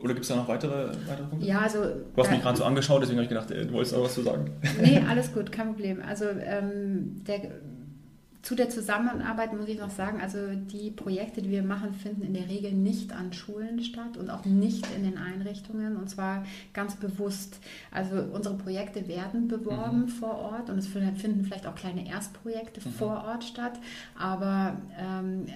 [0.00, 1.46] Oder gibt es da noch weitere, weitere Punkte?
[1.46, 1.82] Ja, also.
[1.82, 4.22] Du hast mich gerade so angeschaut, deswegen habe ich gedacht, du wolltest noch was zu
[4.22, 4.50] sagen.
[4.80, 6.00] Nee, alles gut, kein Problem.
[6.06, 7.50] Also ähm, der,
[8.42, 12.32] zu der Zusammenarbeit muss ich noch sagen, also die Projekte, die wir machen, finden in
[12.32, 16.94] der Regel nicht an Schulen statt und auch nicht in den Einrichtungen und zwar ganz
[16.94, 17.58] bewusst.
[17.90, 20.08] Also unsere Projekte werden beworben mhm.
[20.08, 22.92] vor Ort und es finden vielleicht auch kleine Erstprojekte mhm.
[22.92, 23.80] vor Ort statt,
[24.16, 25.46] aber ähm,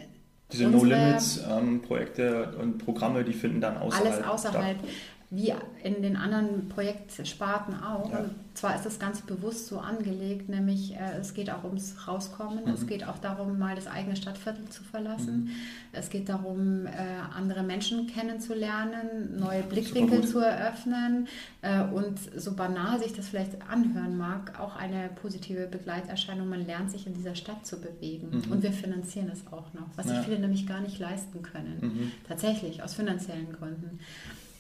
[0.52, 4.12] diese No-Limits-Projekte ähm, und Programme, die finden dann außerhalb.
[4.12, 4.78] Alles außerhalb.
[4.78, 4.88] Statt
[5.34, 8.12] wie in den anderen Projektsparten auch.
[8.12, 8.18] Ja.
[8.18, 12.66] Und zwar ist das ganz bewusst so angelegt, nämlich äh, es geht auch ums Rauskommen,
[12.66, 12.74] mhm.
[12.74, 15.50] es geht auch darum, mal das eigene Stadtviertel zu verlassen, mhm.
[15.92, 16.90] es geht darum, äh,
[17.34, 21.28] andere Menschen kennenzulernen, neue Blickwinkel zu eröffnen
[21.62, 26.90] äh, und so banal sich das vielleicht anhören mag, auch eine positive Begleiterscheinung, man lernt
[26.90, 28.52] sich in dieser Stadt zu bewegen mhm.
[28.52, 30.16] und wir finanzieren es auch noch, was ja.
[30.16, 32.12] sich viele nämlich gar nicht leisten können, mhm.
[32.28, 33.98] tatsächlich aus finanziellen Gründen.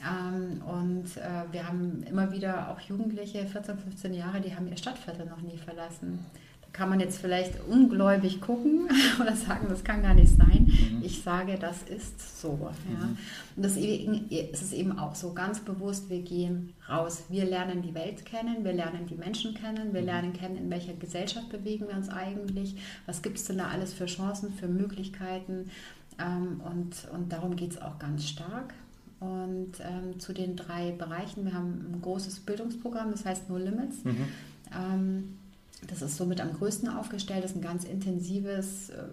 [0.04, 4.76] Ähm, und äh, wir haben immer wieder auch Jugendliche, 14, 15 Jahre, die haben ihr
[4.76, 6.18] Stadtviertel noch nie verlassen.
[6.62, 8.88] Da kann man jetzt vielleicht ungläubig gucken
[9.20, 10.64] oder sagen, das kann gar nicht sein.
[10.64, 11.02] Mhm.
[11.04, 12.58] Ich sage, das ist so.
[12.90, 13.06] Ja.
[13.06, 13.18] Mhm.
[13.56, 17.24] Und das ist eben auch so ganz bewusst, wir gehen raus.
[17.28, 20.06] Wir lernen die Welt kennen, wir lernen die Menschen kennen, wir mhm.
[20.06, 22.74] lernen kennen, in welcher Gesellschaft bewegen wir uns eigentlich,
[23.06, 25.70] was gibt es denn da alles für Chancen, für Möglichkeiten.
[26.18, 28.74] Ähm, und, und darum geht es auch ganz stark.
[29.22, 34.04] Und ähm, zu den drei Bereichen, wir haben ein großes Bildungsprogramm, das heißt No Limits.
[34.04, 34.26] Mhm.
[34.74, 35.38] Ähm,
[35.86, 39.04] das ist somit am größten aufgestellt, das ist ein ganz intensives äh,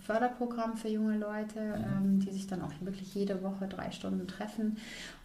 [0.00, 1.84] Förderprogramm für junge Leute, mhm.
[1.84, 4.76] ähm, die sich dann auch wirklich jede Woche drei Stunden treffen.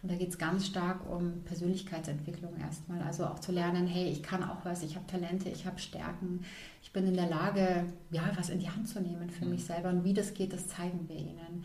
[0.02, 3.02] Und da geht es ganz stark um Persönlichkeitsentwicklung erstmal.
[3.02, 6.40] Also auch zu lernen, hey, ich kann auch was, ich habe Talente, ich habe Stärken,
[6.82, 9.52] ich bin in der Lage, ja, was in die Hand zu nehmen für mhm.
[9.52, 9.90] mich selber.
[9.90, 11.64] Und wie das geht, das zeigen wir ihnen.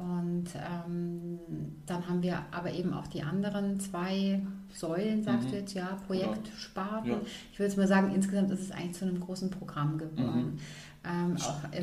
[0.00, 1.38] Und ähm,
[1.84, 4.40] dann haben wir aber eben auch die anderen zwei
[4.72, 5.50] Säulen, sagst mhm.
[5.50, 7.10] du jetzt, ja, Projektsparten.
[7.10, 7.20] Ja.
[7.52, 10.54] Ich würde jetzt mal sagen, insgesamt ist es eigentlich zu einem großen Programm geworden.
[10.54, 10.58] Mhm.
[11.02, 11.36] Ähm,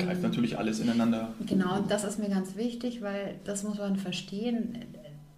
[0.04, 1.32] greift natürlich alles ineinander.
[1.46, 4.78] Genau, das ist mir ganz wichtig, weil das muss man verstehen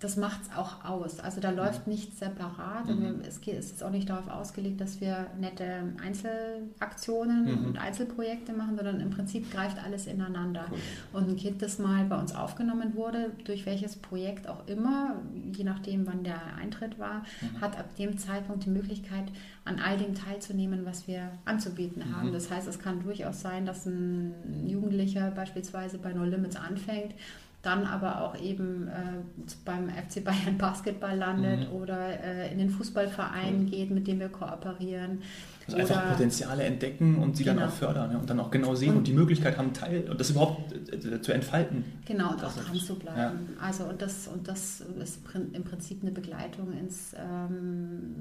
[0.01, 1.21] das macht es auch aus.
[1.21, 1.93] Also da läuft mhm.
[1.93, 2.87] nichts separat.
[2.87, 3.21] Mhm.
[3.27, 7.67] es, geht, es ist auch nicht darauf ausgelegt, dass wir nette Einzelaktionen mhm.
[7.67, 10.65] und Einzelprojekte machen, sondern im Prinzip greift alles ineinander.
[10.71, 10.79] Cool.
[11.13, 15.17] Und ein Kind, das mal bei uns aufgenommen wurde, durch welches Projekt auch immer,
[15.55, 17.61] je nachdem, wann der Eintritt war, mhm.
[17.61, 19.27] hat ab dem Zeitpunkt die Möglichkeit,
[19.67, 22.29] an all dem teilzunehmen, was wir anzubieten haben.
[22.29, 22.33] Mhm.
[22.33, 24.33] Das heißt, es kann durchaus sein, dass ein
[24.67, 27.15] Jugendlicher beispielsweise bei No Limits anfängt
[27.63, 29.21] dann aber auch eben äh,
[29.65, 31.77] beim FC Bayern Basketball landet mhm.
[31.77, 33.71] oder äh, in den Fußballverein mhm.
[33.71, 35.23] geht, mit dem wir kooperieren.
[35.67, 37.61] Also einfach Potenziale entdecken und sie genau.
[37.61, 40.09] dann auch fördern ja, und dann auch genau sehen und, und, die Möglichkeit haben, Teil
[40.11, 41.85] und das überhaupt äh, zu entfalten.
[42.07, 43.49] Genau, und auch dran zu bleiben.
[43.57, 43.67] Ja.
[43.67, 45.21] Also und das, und das ist
[45.53, 48.15] im Prinzip eine Begleitung ins ähm,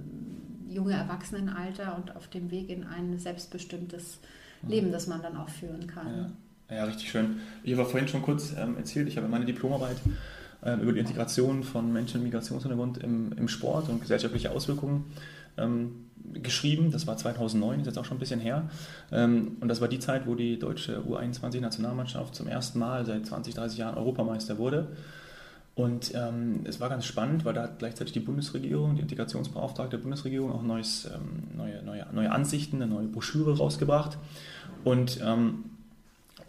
[0.67, 4.19] junge Erwachsenenalter und auf dem Weg in ein selbstbestimmtes
[4.61, 4.69] mhm.
[4.69, 6.17] Leben, das man dann auch führen kann.
[6.17, 6.31] Ja.
[6.69, 7.39] Ja, richtig schön.
[7.63, 9.97] Ich habe vorhin schon kurz ähm, erzählt, ich habe meine Diplomarbeit
[10.63, 15.05] ähm, über die Integration von Menschen mit Migrationshintergrund im, im Sport und gesellschaftliche Auswirkungen
[15.57, 16.91] ähm, geschrieben.
[16.91, 18.69] Das war 2009, ist jetzt auch schon ein bisschen her.
[19.11, 23.55] Ähm, und das war die Zeit, wo die deutsche U21-Nationalmannschaft zum ersten Mal seit 20,
[23.55, 24.89] 30 Jahren Europameister wurde.
[25.73, 30.03] Und ähm, es war ganz spannend, weil da hat gleichzeitig die Bundesregierung, die Integrationsbeauftragte der
[30.03, 34.19] Bundesregierung, auch neues, ähm, neue, neue, neue Ansichten, eine neue Broschüre rausgebracht.
[34.83, 35.19] Und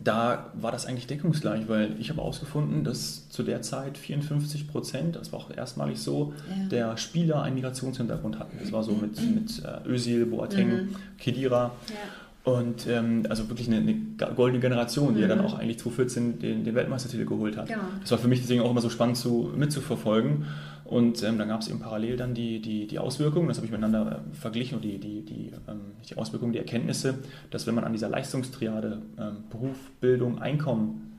[0.02, 5.16] da war das eigentlich deckungsgleich, weil ich habe herausgefunden, dass zu der Zeit 54 Prozent,
[5.16, 6.68] das war auch erstmalig so, ja.
[6.68, 8.58] der Spieler einen Migrationshintergrund hatten.
[8.60, 9.34] Das war so mit, mhm.
[9.34, 10.96] mit äh, Özil, Boateng, mhm.
[11.18, 11.72] Kedira.
[11.88, 12.52] Ja.
[12.52, 13.94] Und ähm, also wirklich eine, eine,
[14.34, 15.28] goldene Generation, die mhm.
[15.28, 17.68] ja dann auch eigentlich 2014 den, den Weltmeistertitel geholt hat.
[17.68, 17.80] Genau.
[18.00, 20.46] Das war für mich deswegen auch immer so spannend zu, mitzuverfolgen.
[20.90, 23.70] Und ähm, dann gab es eben parallel dann die, die, die Auswirkungen, das habe ich
[23.70, 27.20] miteinander äh, verglichen, und die, die, die, ähm, die Auswirkungen, die Erkenntnisse,
[27.52, 31.16] dass wenn man an dieser Leistungstriade ähm, Beruf, Bildung, Einkommen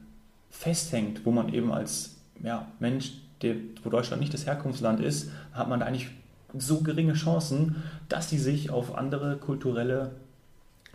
[0.50, 5.70] festhängt, wo man eben als ja, Mensch, der, wo Deutschland nicht das Herkunftsland ist, hat
[5.70, 6.10] man da eigentlich
[6.58, 7.78] so geringe Chancen,
[8.10, 10.12] dass sie sich auf andere kulturelle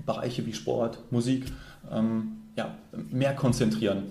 [0.04, 1.46] Bereiche wie Sport, Musik
[1.90, 2.74] ähm, ja,
[3.10, 4.02] mehr konzentrieren.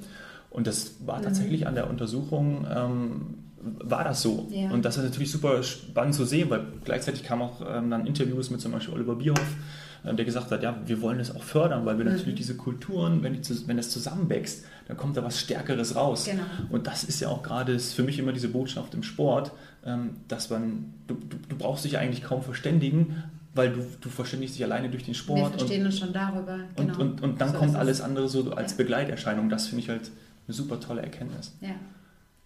[0.50, 1.24] Und das war mhm.
[1.24, 4.48] tatsächlich an der Untersuchung ähm, war das so.
[4.52, 4.70] Ja.
[4.70, 8.50] Und das ist natürlich super spannend zu sehen, weil gleichzeitig kamen auch ähm, dann Interviews
[8.50, 9.56] mit zum Beispiel Oliver Bierhoff,
[10.04, 12.12] äh, der gesagt hat, ja, wir wollen das auch fördern, weil wir mhm.
[12.12, 16.26] natürlich diese Kulturen, wenn, die, wenn das zusammenwächst, dann kommt da was Stärkeres raus.
[16.26, 16.44] Genau.
[16.70, 19.52] Und das ist ja auch gerade für mich immer diese Botschaft im Sport,
[19.86, 23.24] ähm, dass man, du, du, du brauchst dich eigentlich kaum verständigen,
[23.56, 25.40] weil du, du verständigst dich alleine durch den Sport.
[25.40, 26.60] Wir verstehen und, uns schon darüber.
[26.76, 26.94] Genau.
[26.94, 28.78] Und, und, und dann so kommt alles andere so als ja.
[28.78, 29.50] Begleiterscheinung.
[29.50, 30.12] Das finde ich halt
[30.48, 31.56] eine super tolle Erkenntnis.
[31.62, 31.76] Ja.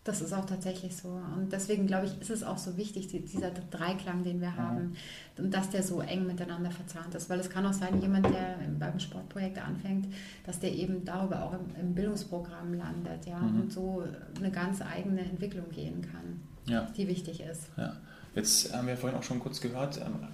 [0.05, 1.09] Das ist auch tatsächlich so.
[1.09, 4.95] Und deswegen glaube ich, ist es auch so wichtig, dieser Dreiklang, den wir haben,
[5.37, 5.43] ja.
[5.43, 7.29] und dass der so eng miteinander verzahnt ist.
[7.29, 10.07] Weil es kann auch sein, jemand, der beim Sportprojekt anfängt,
[10.45, 13.61] dass der eben darüber auch im, im Bildungsprogramm landet, ja, mhm.
[13.61, 14.03] und so
[14.37, 16.87] eine ganz eigene Entwicklung gehen kann, ja.
[16.95, 17.69] die wichtig ist.
[17.77, 17.95] Ja.
[18.35, 20.27] Jetzt haben wir vorhin auch schon kurz gehört, ähm,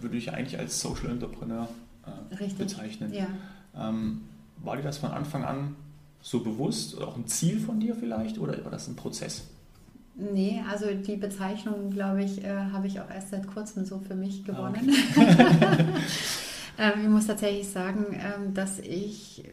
[0.00, 1.68] würde ich eigentlich als Social Entrepreneur
[2.06, 3.12] äh, bezeichnen.
[3.12, 3.26] Ja.
[3.76, 4.22] Ähm,
[4.56, 5.76] war dir das von Anfang an
[6.22, 9.44] so bewusst oder auch ein Ziel von dir vielleicht oder war das ein Prozess?
[10.16, 14.14] Nee, also die Bezeichnung, glaube ich, äh, habe ich auch erst seit kurzem so für
[14.14, 14.94] mich ah, gewonnen.
[15.16, 15.84] Okay.
[16.78, 19.52] ähm, ich muss tatsächlich sagen, ähm, dass ich äh,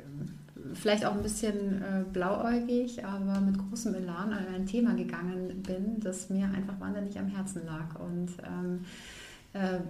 [0.73, 6.01] vielleicht auch ein bisschen äh, blauäugig, aber mit großem Elan an ein Thema gegangen bin,
[6.01, 7.97] das mir einfach wahnsinnig am Herzen lag.
[7.99, 9.26] Und ähm, äh,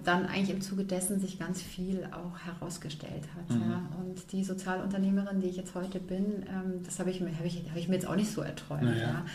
[0.03, 3.49] dann eigentlich im Zuge dessen sich ganz viel auch herausgestellt hat.
[3.55, 3.69] Mhm.
[3.69, 3.81] Ja.
[3.99, 7.75] Und die Sozialunternehmerin, die ich jetzt heute bin, ähm, das habe ich, hab ich, hab
[7.75, 8.83] ich mir jetzt auch nicht so erträumt.
[8.83, 8.95] Ja.
[8.95, 9.25] ja.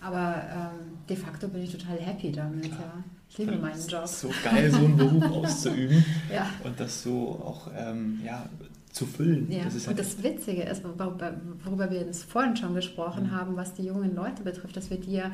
[0.00, 2.70] Aber ähm, de facto bin ich total happy damit.
[3.28, 4.06] Ich liebe meinen Job.
[4.06, 6.04] So geil, so einen Beruf auszuüben
[6.62, 8.48] und das so auch ähm, ja,
[8.92, 9.50] zu füllen.
[9.50, 9.64] Ja.
[9.64, 11.34] Das und halt das Witzige ist, worüber,
[11.64, 13.30] worüber wir uns vorhin schon gesprochen mhm.
[13.32, 15.30] haben, was die jungen Leute betrifft, dass wir die ja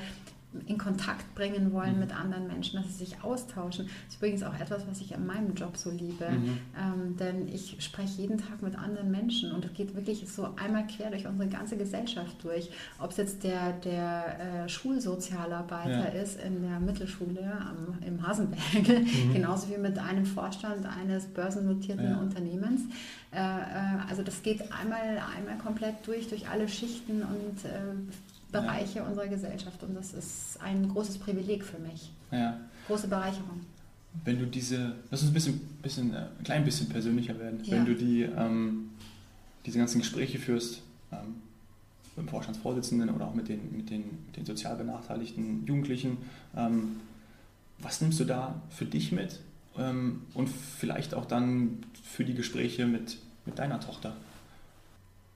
[0.67, 2.01] in Kontakt bringen wollen mhm.
[2.01, 3.87] mit anderen Menschen, dass sie sich austauschen.
[3.87, 6.29] Das ist übrigens auch etwas, was ich an meinem Job so liebe.
[6.29, 6.59] Mhm.
[6.77, 10.87] Ähm, denn ich spreche jeden Tag mit anderen Menschen und es geht wirklich so einmal
[10.89, 12.71] quer durch unsere ganze Gesellschaft durch.
[12.99, 16.21] Ob es jetzt der, der äh, Schulsozialarbeiter ja.
[16.21, 19.33] ist in der Mittelschule am, im Hasenberge, mhm.
[19.33, 22.19] genauso wie mit einem Vorstand eines börsennotierten ja.
[22.19, 22.83] Unternehmens.
[23.33, 27.95] Äh, äh, also das geht einmal, einmal komplett durch, durch alle Schichten und äh,
[28.51, 29.07] Bereiche ja.
[29.07, 32.13] unserer Gesellschaft und das ist ein großes Privileg für mich.
[32.31, 32.59] Ja.
[32.87, 33.61] Große Bereicherung.
[34.25, 37.73] Wenn du diese, lass uns ein bisschen, bisschen äh, ein klein bisschen persönlicher werden, ja.
[37.73, 38.91] wenn du die, ähm,
[39.67, 40.83] diese ganzen Gespräche führst,
[41.13, 41.37] ähm,
[42.17, 46.19] mit dem Vorstandsvorsitzenden oder auch mit den, mit den, mit den sozial benachteiligten Jugendlichen,
[46.57, 46.97] ähm,
[47.79, 49.41] was nimmst du da für dich mit
[49.79, 54.17] ähm, und vielleicht auch dann für die Gespräche mit, mit deiner Tochter?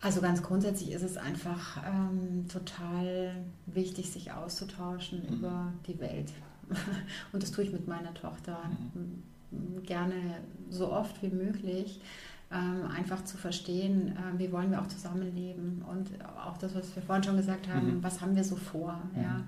[0.05, 5.35] Also ganz grundsätzlich ist es einfach ähm, total wichtig, sich auszutauschen mhm.
[5.35, 6.31] über die Welt.
[7.33, 8.59] Und das tue ich mit meiner Tochter
[8.93, 9.83] mhm.
[9.83, 10.15] gerne
[10.69, 12.03] so oft wie möglich.
[12.53, 16.11] Ähm, einfach zu verstehen, äh, wie wollen wir auch zusammenleben und
[16.47, 18.03] auch das, was wir vorhin schon gesagt haben, mhm.
[18.03, 19.01] was haben wir so vor.
[19.15, 19.23] Mhm.
[19.23, 19.41] Ja?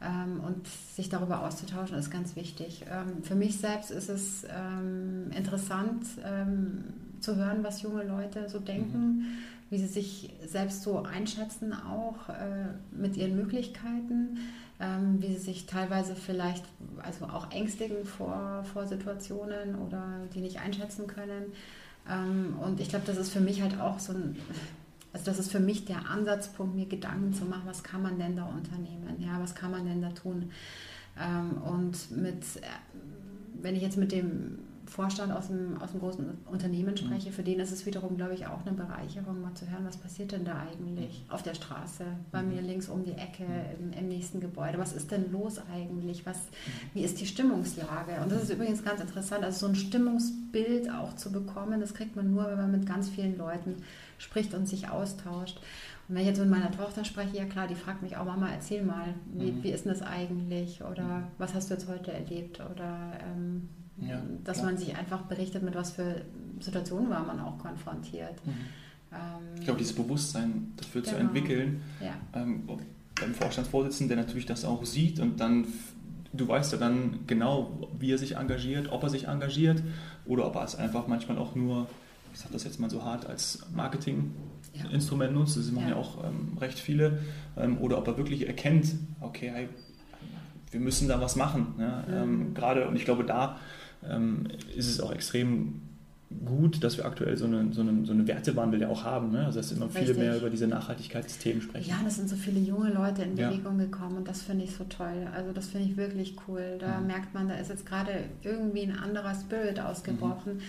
[0.00, 2.84] Ähm, und sich darüber auszutauschen, ist ganz wichtig.
[2.88, 6.84] Ähm, für mich selbst ist es ähm, interessant ähm,
[7.18, 9.26] zu hören, was junge Leute so denken mhm
[9.70, 14.38] wie sie sich selbst so einschätzen, auch äh, mit ihren Möglichkeiten,
[14.80, 16.64] ähm, wie sie sich teilweise vielleicht
[17.02, 21.52] also auch ängstigen vor, vor Situationen oder die nicht einschätzen können.
[22.08, 24.36] Ähm, und ich glaube, das ist für mich halt auch so ein,
[25.12, 28.36] also das ist für mich der Ansatzpunkt, mir Gedanken zu machen, was kann man denn
[28.36, 30.50] da unternehmen, ja, was kann man denn da tun.
[31.20, 32.66] Ähm, und mit, äh,
[33.60, 37.60] wenn ich jetzt mit dem Vorstand aus einem, aus einem großen Unternehmen spreche, für den
[37.60, 40.62] ist es wiederum, glaube ich, auch eine Bereicherung, mal zu hören, was passiert denn da
[40.62, 43.44] eigentlich auf der Straße, bei mir links um die Ecke,
[43.78, 44.78] im, im nächsten Gebäude.
[44.78, 46.24] Was ist denn los eigentlich?
[46.24, 46.38] Was,
[46.94, 48.22] wie ist die Stimmungslage?
[48.22, 52.16] Und das ist übrigens ganz interessant, also so ein Stimmungsbild auch zu bekommen, das kriegt
[52.16, 53.76] man nur, wenn man mit ganz vielen Leuten
[54.16, 55.60] spricht und sich austauscht.
[56.08, 58.48] Und wenn ich jetzt mit meiner Tochter spreche, ja klar, die fragt mich auch, Mama,
[58.50, 59.62] erzähl mal, wie, mhm.
[59.62, 60.82] wie ist denn das eigentlich?
[60.82, 62.60] Oder was hast du jetzt heute erlebt?
[62.60, 63.68] Oder ähm,
[64.00, 64.70] ja, dass klar.
[64.70, 66.22] man sich einfach berichtet, mit was für
[66.60, 68.34] Situationen war man auch konfrontiert.
[68.44, 68.52] Mhm.
[69.12, 69.18] Ähm,
[69.58, 71.14] ich glaube, dieses Bewusstsein dafür genau.
[71.14, 72.14] zu entwickeln, ja.
[72.40, 72.62] ähm,
[73.20, 75.66] beim Vorstandsvorsitzenden, der natürlich das auch sieht und dann,
[76.32, 79.82] du weißt ja dann genau, wie er sich engagiert, ob er sich engagiert
[80.26, 81.86] oder ob er es einfach manchmal auch nur,
[82.32, 85.38] ich sage das jetzt mal so hart, als Marketinginstrument ja.
[85.38, 87.18] nutzt, das machen ja, ja auch ähm, recht viele,
[87.56, 89.68] ähm, oder ob er wirklich erkennt, okay, hey,
[90.70, 91.74] wir müssen da was machen.
[91.78, 92.24] Ne?
[92.26, 92.54] Mhm.
[92.54, 93.58] Gerade, und ich glaube, da
[94.08, 95.82] ähm, ist es auch extrem
[96.44, 99.32] gut, dass wir aktuell so einen so eine, so eine Wertewandel ja auch haben.
[99.32, 99.46] Ne?
[99.46, 100.18] Also dass immer viele Richtig.
[100.18, 101.88] mehr über diese Nachhaltigkeitsthemen sprechen.
[101.88, 103.86] Ja, das sind so viele junge Leute in Bewegung ja.
[103.86, 105.26] gekommen und das finde ich so toll.
[105.34, 106.76] Also das finde ich wirklich cool.
[106.78, 107.06] Da mhm.
[107.06, 110.56] merkt man, da ist jetzt gerade irgendwie ein anderer Spirit ausgebrochen.
[110.56, 110.62] Mhm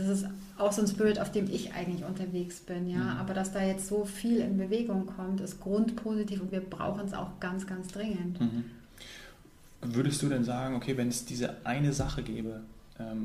[0.00, 2.98] das ist auch so ein Spirit, auf dem ich eigentlich unterwegs bin, ja.
[2.98, 3.18] Mhm.
[3.18, 7.12] Aber dass da jetzt so viel in Bewegung kommt, ist grundpositiv und wir brauchen es
[7.12, 8.40] auch ganz, ganz dringend.
[8.40, 8.64] Mhm.
[9.82, 12.60] Würdest du denn sagen, okay, wenn es diese eine Sache gäbe,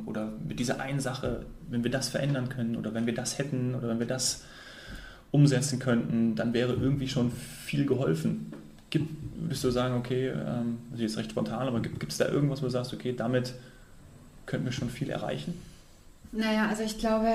[0.05, 3.75] oder mit dieser einen Sache, wenn wir das verändern können oder wenn wir das hätten
[3.75, 4.43] oder wenn wir das
[5.31, 8.53] umsetzen könnten, dann wäre irgendwie schon viel geholfen.
[8.89, 12.61] Gibt, würdest du sagen, okay, ähm, also jetzt recht spontan, aber gibt es da irgendwas,
[12.61, 13.53] wo du sagst, okay, damit
[14.45, 15.53] könnten wir schon viel erreichen?
[16.31, 17.33] Naja, also ich glaube,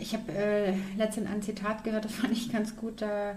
[0.00, 3.02] ich habe äh, letztens ein Zitat gehört, das fand ich ganz gut.
[3.02, 3.34] Äh,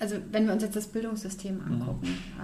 [0.00, 2.38] also wenn wir uns jetzt das Bildungssystem angucken, mhm.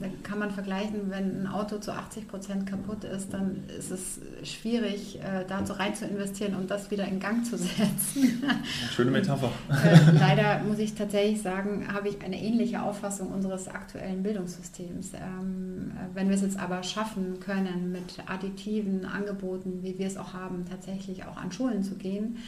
[0.00, 4.20] Äh, kann man vergleichen, wenn ein Auto zu 80 Prozent kaputt ist, dann ist es
[4.42, 8.42] schwierig, äh, da so rein zu investieren und das wieder in Gang zu setzen.
[8.90, 9.50] Schöne Metapher.
[9.70, 15.12] Äh, leider muss ich tatsächlich sagen, habe ich eine ähnliche Auffassung unseres aktuellen Bildungssystems.
[15.14, 20.16] Ähm, äh, wenn wir es jetzt aber schaffen können, mit additiven Angeboten, wie wir es
[20.16, 22.38] auch haben, tatsächlich auch an Schulen zu gehen,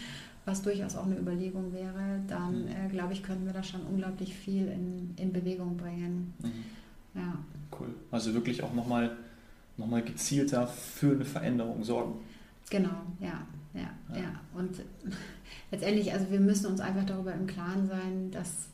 [0.44, 2.68] was durchaus auch eine Überlegung wäre, dann mhm.
[2.68, 6.34] äh, glaube ich, können wir da schon unglaublich viel in, in Bewegung bringen.
[6.42, 6.52] Mhm.
[7.14, 7.38] Ja.
[7.78, 7.88] Cool.
[8.10, 9.16] Also wirklich auch nochmal
[9.76, 12.20] noch mal gezielter für eine Veränderung sorgen.
[12.70, 14.40] Genau, ja, ja, ja, ja.
[14.54, 14.82] Und
[15.70, 18.68] letztendlich, also wir müssen uns einfach darüber im Klaren sein, dass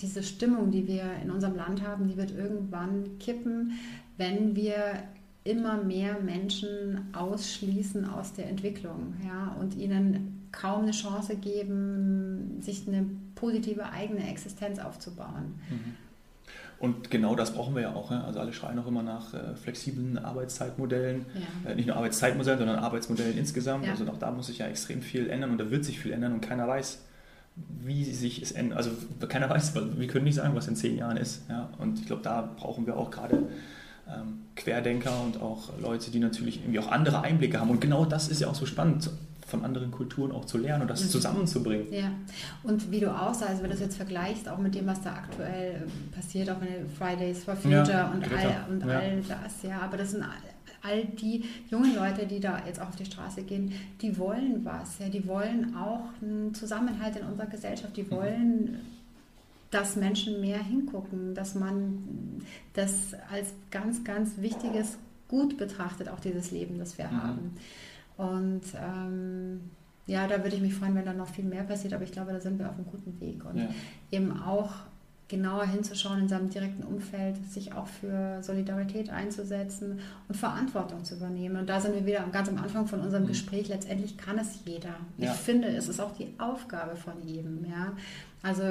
[0.00, 3.72] diese Stimmung, die wir in unserem Land haben, die wird irgendwann kippen,
[4.16, 5.02] wenn wir
[5.44, 12.86] immer mehr Menschen ausschließen aus der Entwicklung ja, und ihnen kaum eine Chance geben, sich
[12.86, 15.54] eine positive eigene Existenz aufzubauen.
[15.70, 15.94] Mhm.
[16.80, 18.10] Und genau das brauchen wir ja auch.
[18.10, 21.26] Also alle schreien auch immer nach äh, flexiblen Arbeitszeitmodellen.
[21.34, 21.70] Ja.
[21.70, 23.84] Äh, nicht nur Arbeitszeitmodellen, sondern Arbeitsmodellen insgesamt.
[23.84, 23.92] Ja.
[23.92, 26.34] Also auch da muss sich ja extrem viel ändern und da wird sich viel ändern
[26.34, 27.00] und keiner weiß,
[27.56, 28.78] wie sich es ändert.
[28.78, 28.92] Also
[29.28, 31.42] keiner weiß, wir können nicht sagen, was in zehn Jahren ist.
[31.48, 31.70] Ja?
[31.78, 33.48] Und ich glaube, da brauchen wir auch gerade
[34.08, 37.70] ähm, Querdenker und auch Leute, die natürlich irgendwie auch andere Einblicke haben.
[37.70, 39.10] Und genau das ist ja auch so spannend
[39.48, 41.08] von anderen Kulturen auch zu lernen und das mhm.
[41.08, 41.92] zusammenzubringen.
[41.92, 42.10] Ja,
[42.62, 45.00] und wie du auch sagst, also wenn du das jetzt vergleichst, auch mit dem, was
[45.02, 48.98] da aktuell ähm, passiert, auch mit Fridays for Future ja, und, all, und ja.
[48.98, 50.24] all das, ja, aber das sind
[50.82, 54.98] all die jungen Leute, die da jetzt auch auf die Straße gehen, die wollen was,
[54.98, 58.10] ja, die wollen auch einen Zusammenhalt in unserer Gesellschaft, die mhm.
[58.10, 58.98] wollen mhm
[59.70, 66.52] dass Menschen mehr hingucken, dass man das als ganz, ganz wichtiges Gut betrachtet, auch dieses
[66.52, 67.22] Leben, das wir mhm.
[67.22, 67.56] haben.
[68.18, 69.70] Und ähm,
[70.06, 72.32] ja, da würde ich mich freuen, wenn da noch viel mehr passiert, aber ich glaube,
[72.32, 73.44] da sind wir auf einem guten Weg.
[73.44, 73.68] Und ja.
[74.10, 74.72] eben auch
[75.28, 81.56] genauer hinzuschauen in seinem direkten Umfeld, sich auch für Solidarität einzusetzen und Verantwortung zu übernehmen.
[81.56, 83.28] Und da sind wir wieder ganz am Anfang von unserem mhm.
[83.28, 83.68] Gespräch.
[83.68, 84.96] Letztendlich kann es jeder.
[85.18, 85.32] Ja.
[85.32, 87.64] Ich finde, es ist auch die Aufgabe von jedem.
[87.66, 87.92] Ja?
[88.42, 88.62] Also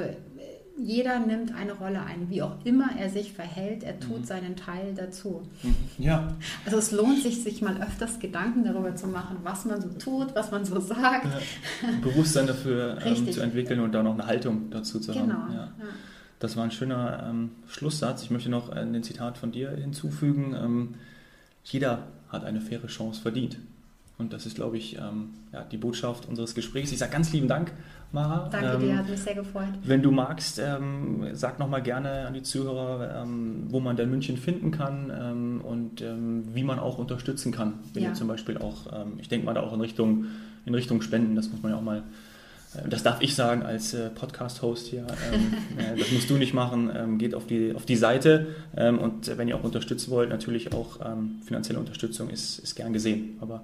[0.78, 4.24] jeder nimmt eine Rolle ein, wie auch immer er sich verhält, er tut mhm.
[4.24, 5.42] seinen Teil dazu.
[5.62, 5.74] Mhm.
[5.98, 6.34] Ja.
[6.64, 10.34] Also es lohnt sich, sich mal öfters Gedanken darüber zu machen, was man so tut,
[10.34, 11.26] was man so sagt.
[11.26, 11.88] Ja.
[12.02, 15.34] Bewusstsein dafür ähm, zu entwickeln und da noch eine Haltung dazu zu genau.
[15.34, 15.52] haben.
[15.52, 15.58] Ja.
[15.58, 15.72] ja.
[16.38, 18.22] Das war ein schöner ähm, Schlusssatz.
[18.22, 20.54] Ich möchte noch ein Zitat von dir hinzufügen.
[20.54, 20.94] Ähm,
[21.64, 23.58] jeder hat eine faire Chance verdient.
[24.18, 26.92] Und das ist, glaube ich, ähm, ja, die Botschaft unseres Gesprächs.
[26.92, 27.72] Ich sage ganz lieben Dank
[28.10, 28.48] Mara.
[28.50, 29.68] Danke ähm, dir, hat mich sehr gefreut.
[29.84, 34.38] Wenn du magst, ähm, sag nochmal gerne an die Zuhörer, ähm, wo man denn München
[34.38, 37.74] finden kann ähm, und ähm, wie man auch unterstützen kann.
[37.92, 38.08] Wenn ja.
[38.10, 40.24] ihr zum Beispiel auch, ähm, ich denke mal da auch in Richtung,
[40.64, 42.02] in Richtung Spenden, das muss man ja auch mal
[42.74, 45.06] äh, das darf ich sagen als äh, Podcast-Host hier.
[45.32, 47.18] Ähm, äh, das musst du nicht machen.
[47.18, 48.46] Geht auf die, auf die Seite.
[48.74, 50.98] Und wenn ihr auch unterstützen wollt, natürlich auch
[51.44, 53.36] finanzielle Unterstützung ist, ist gern gesehen.
[53.40, 53.62] Aber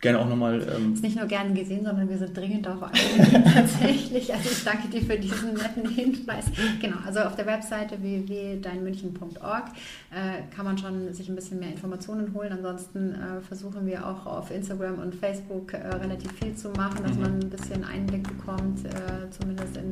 [0.00, 0.66] gerne auch nochmal.
[0.76, 4.32] Ähm ist nicht nur gern gesehen, sondern wir sind dringend darauf angewiesen, tatsächlich.
[4.32, 6.46] Also ich danke dir für diesen netten Hinweis.
[6.80, 9.64] Genau, also auf der Webseite www.deinmünchen.org
[10.10, 12.52] äh, kann man schon sich ein bisschen mehr Informationen holen.
[12.52, 17.14] Ansonsten äh, versuchen wir auch auf Instagram und Facebook äh, relativ viel zu machen, dass
[17.16, 17.22] mhm.
[17.22, 19.90] man ein bisschen Einblick bekommt, äh, zumindest in,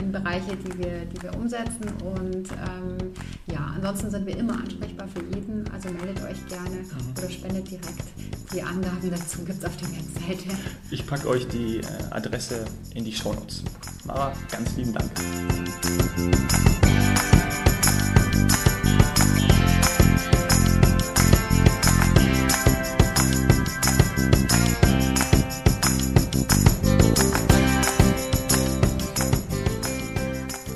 [0.00, 1.86] in, Bereiche, die wir, die wir umsetzen.
[2.04, 3.12] Und ähm,
[3.46, 5.64] ja, ansonsten sind wir immer ansprechbar für jeden.
[5.72, 7.18] Also meldet euch gerne mhm.
[7.18, 8.04] oder spendet direkt.
[8.52, 10.56] Die Angaben dazu gibt es auf der Webseite.
[10.90, 13.62] Ich packe euch die äh, Adresse in die Shownotes.
[14.04, 15.10] Mara, ganz lieben Dank.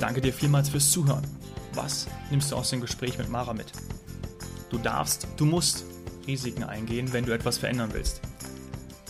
[0.00, 1.24] Danke dir vielmals fürs Zuhören.
[1.74, 3.72] Was nimmst du aus dem Gespräch mit Mara mit?
[4.70, 5.84] Du darfst, du musst
[6.26, 8.20] Risiken eingehen, wenn du etwas verändern willst.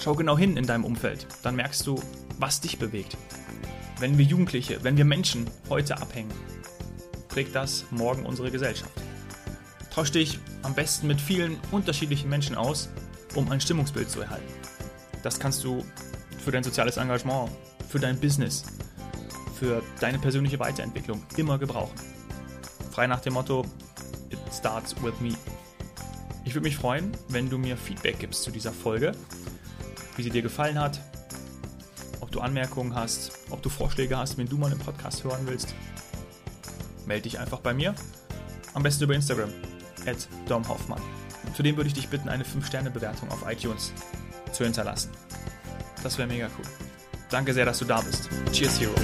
[0.01, 2.01] Schau genau hin in deinem Umfeld, dann merkst du,
[2.39, 3.17] was dich bewegt.
[3.99, 6.33] Wenn wir Jugendliche, wenn wir Menschen heute abhängen,
[7.29, 8.93] prägt das morgen unsere Gesellschaft.
[9.93, 12.89] Tausch dich am besten mit vielen unterschiedlichen Menschen aus,
[13.35, 14.53] um ein Stimmungsbild zu erhalten.
[15.25, 15.85] Das kannst du
[16.45, 17.51] für dein soziales Engagement,
[17.89, 18.65] für dein Business,
[19.59, 21.97] für deine persönliche Weiterentwicklung immer gebrauchen.
[22.93, 23.65] Frei nach dem Motto,
[24.31, 25.35] it starts with me.
[26.45, 29.13] Ich würde mich freuen, wenn du mir Feedback gibst zu dieser Folge,
[30.19, 31.01] wie sie dir gefallen hat,
[32.21, 35.75] ob du Anmerkungen hast, ob du Vorschläge hast, wenn du mal einen Podcast hören willst.
[37.07, 37.95] Melde dich einfach bei mir,
[38.75, 39.51] am besten über Instagram,
[40.07, 41.01] at domhoffmann.
[41.55, 43.93] Zudem würde ich dich bitten, eine 5-Sterne-Bewertung auf iTunes
[44.53, 45.11] zu hinterlassen.
[46.03, 46.65] Das wäre mega cool.
[47.31, 48.29] Danke sehr, dass du da bist.
[48.53, 48.95] Cheers, Hero.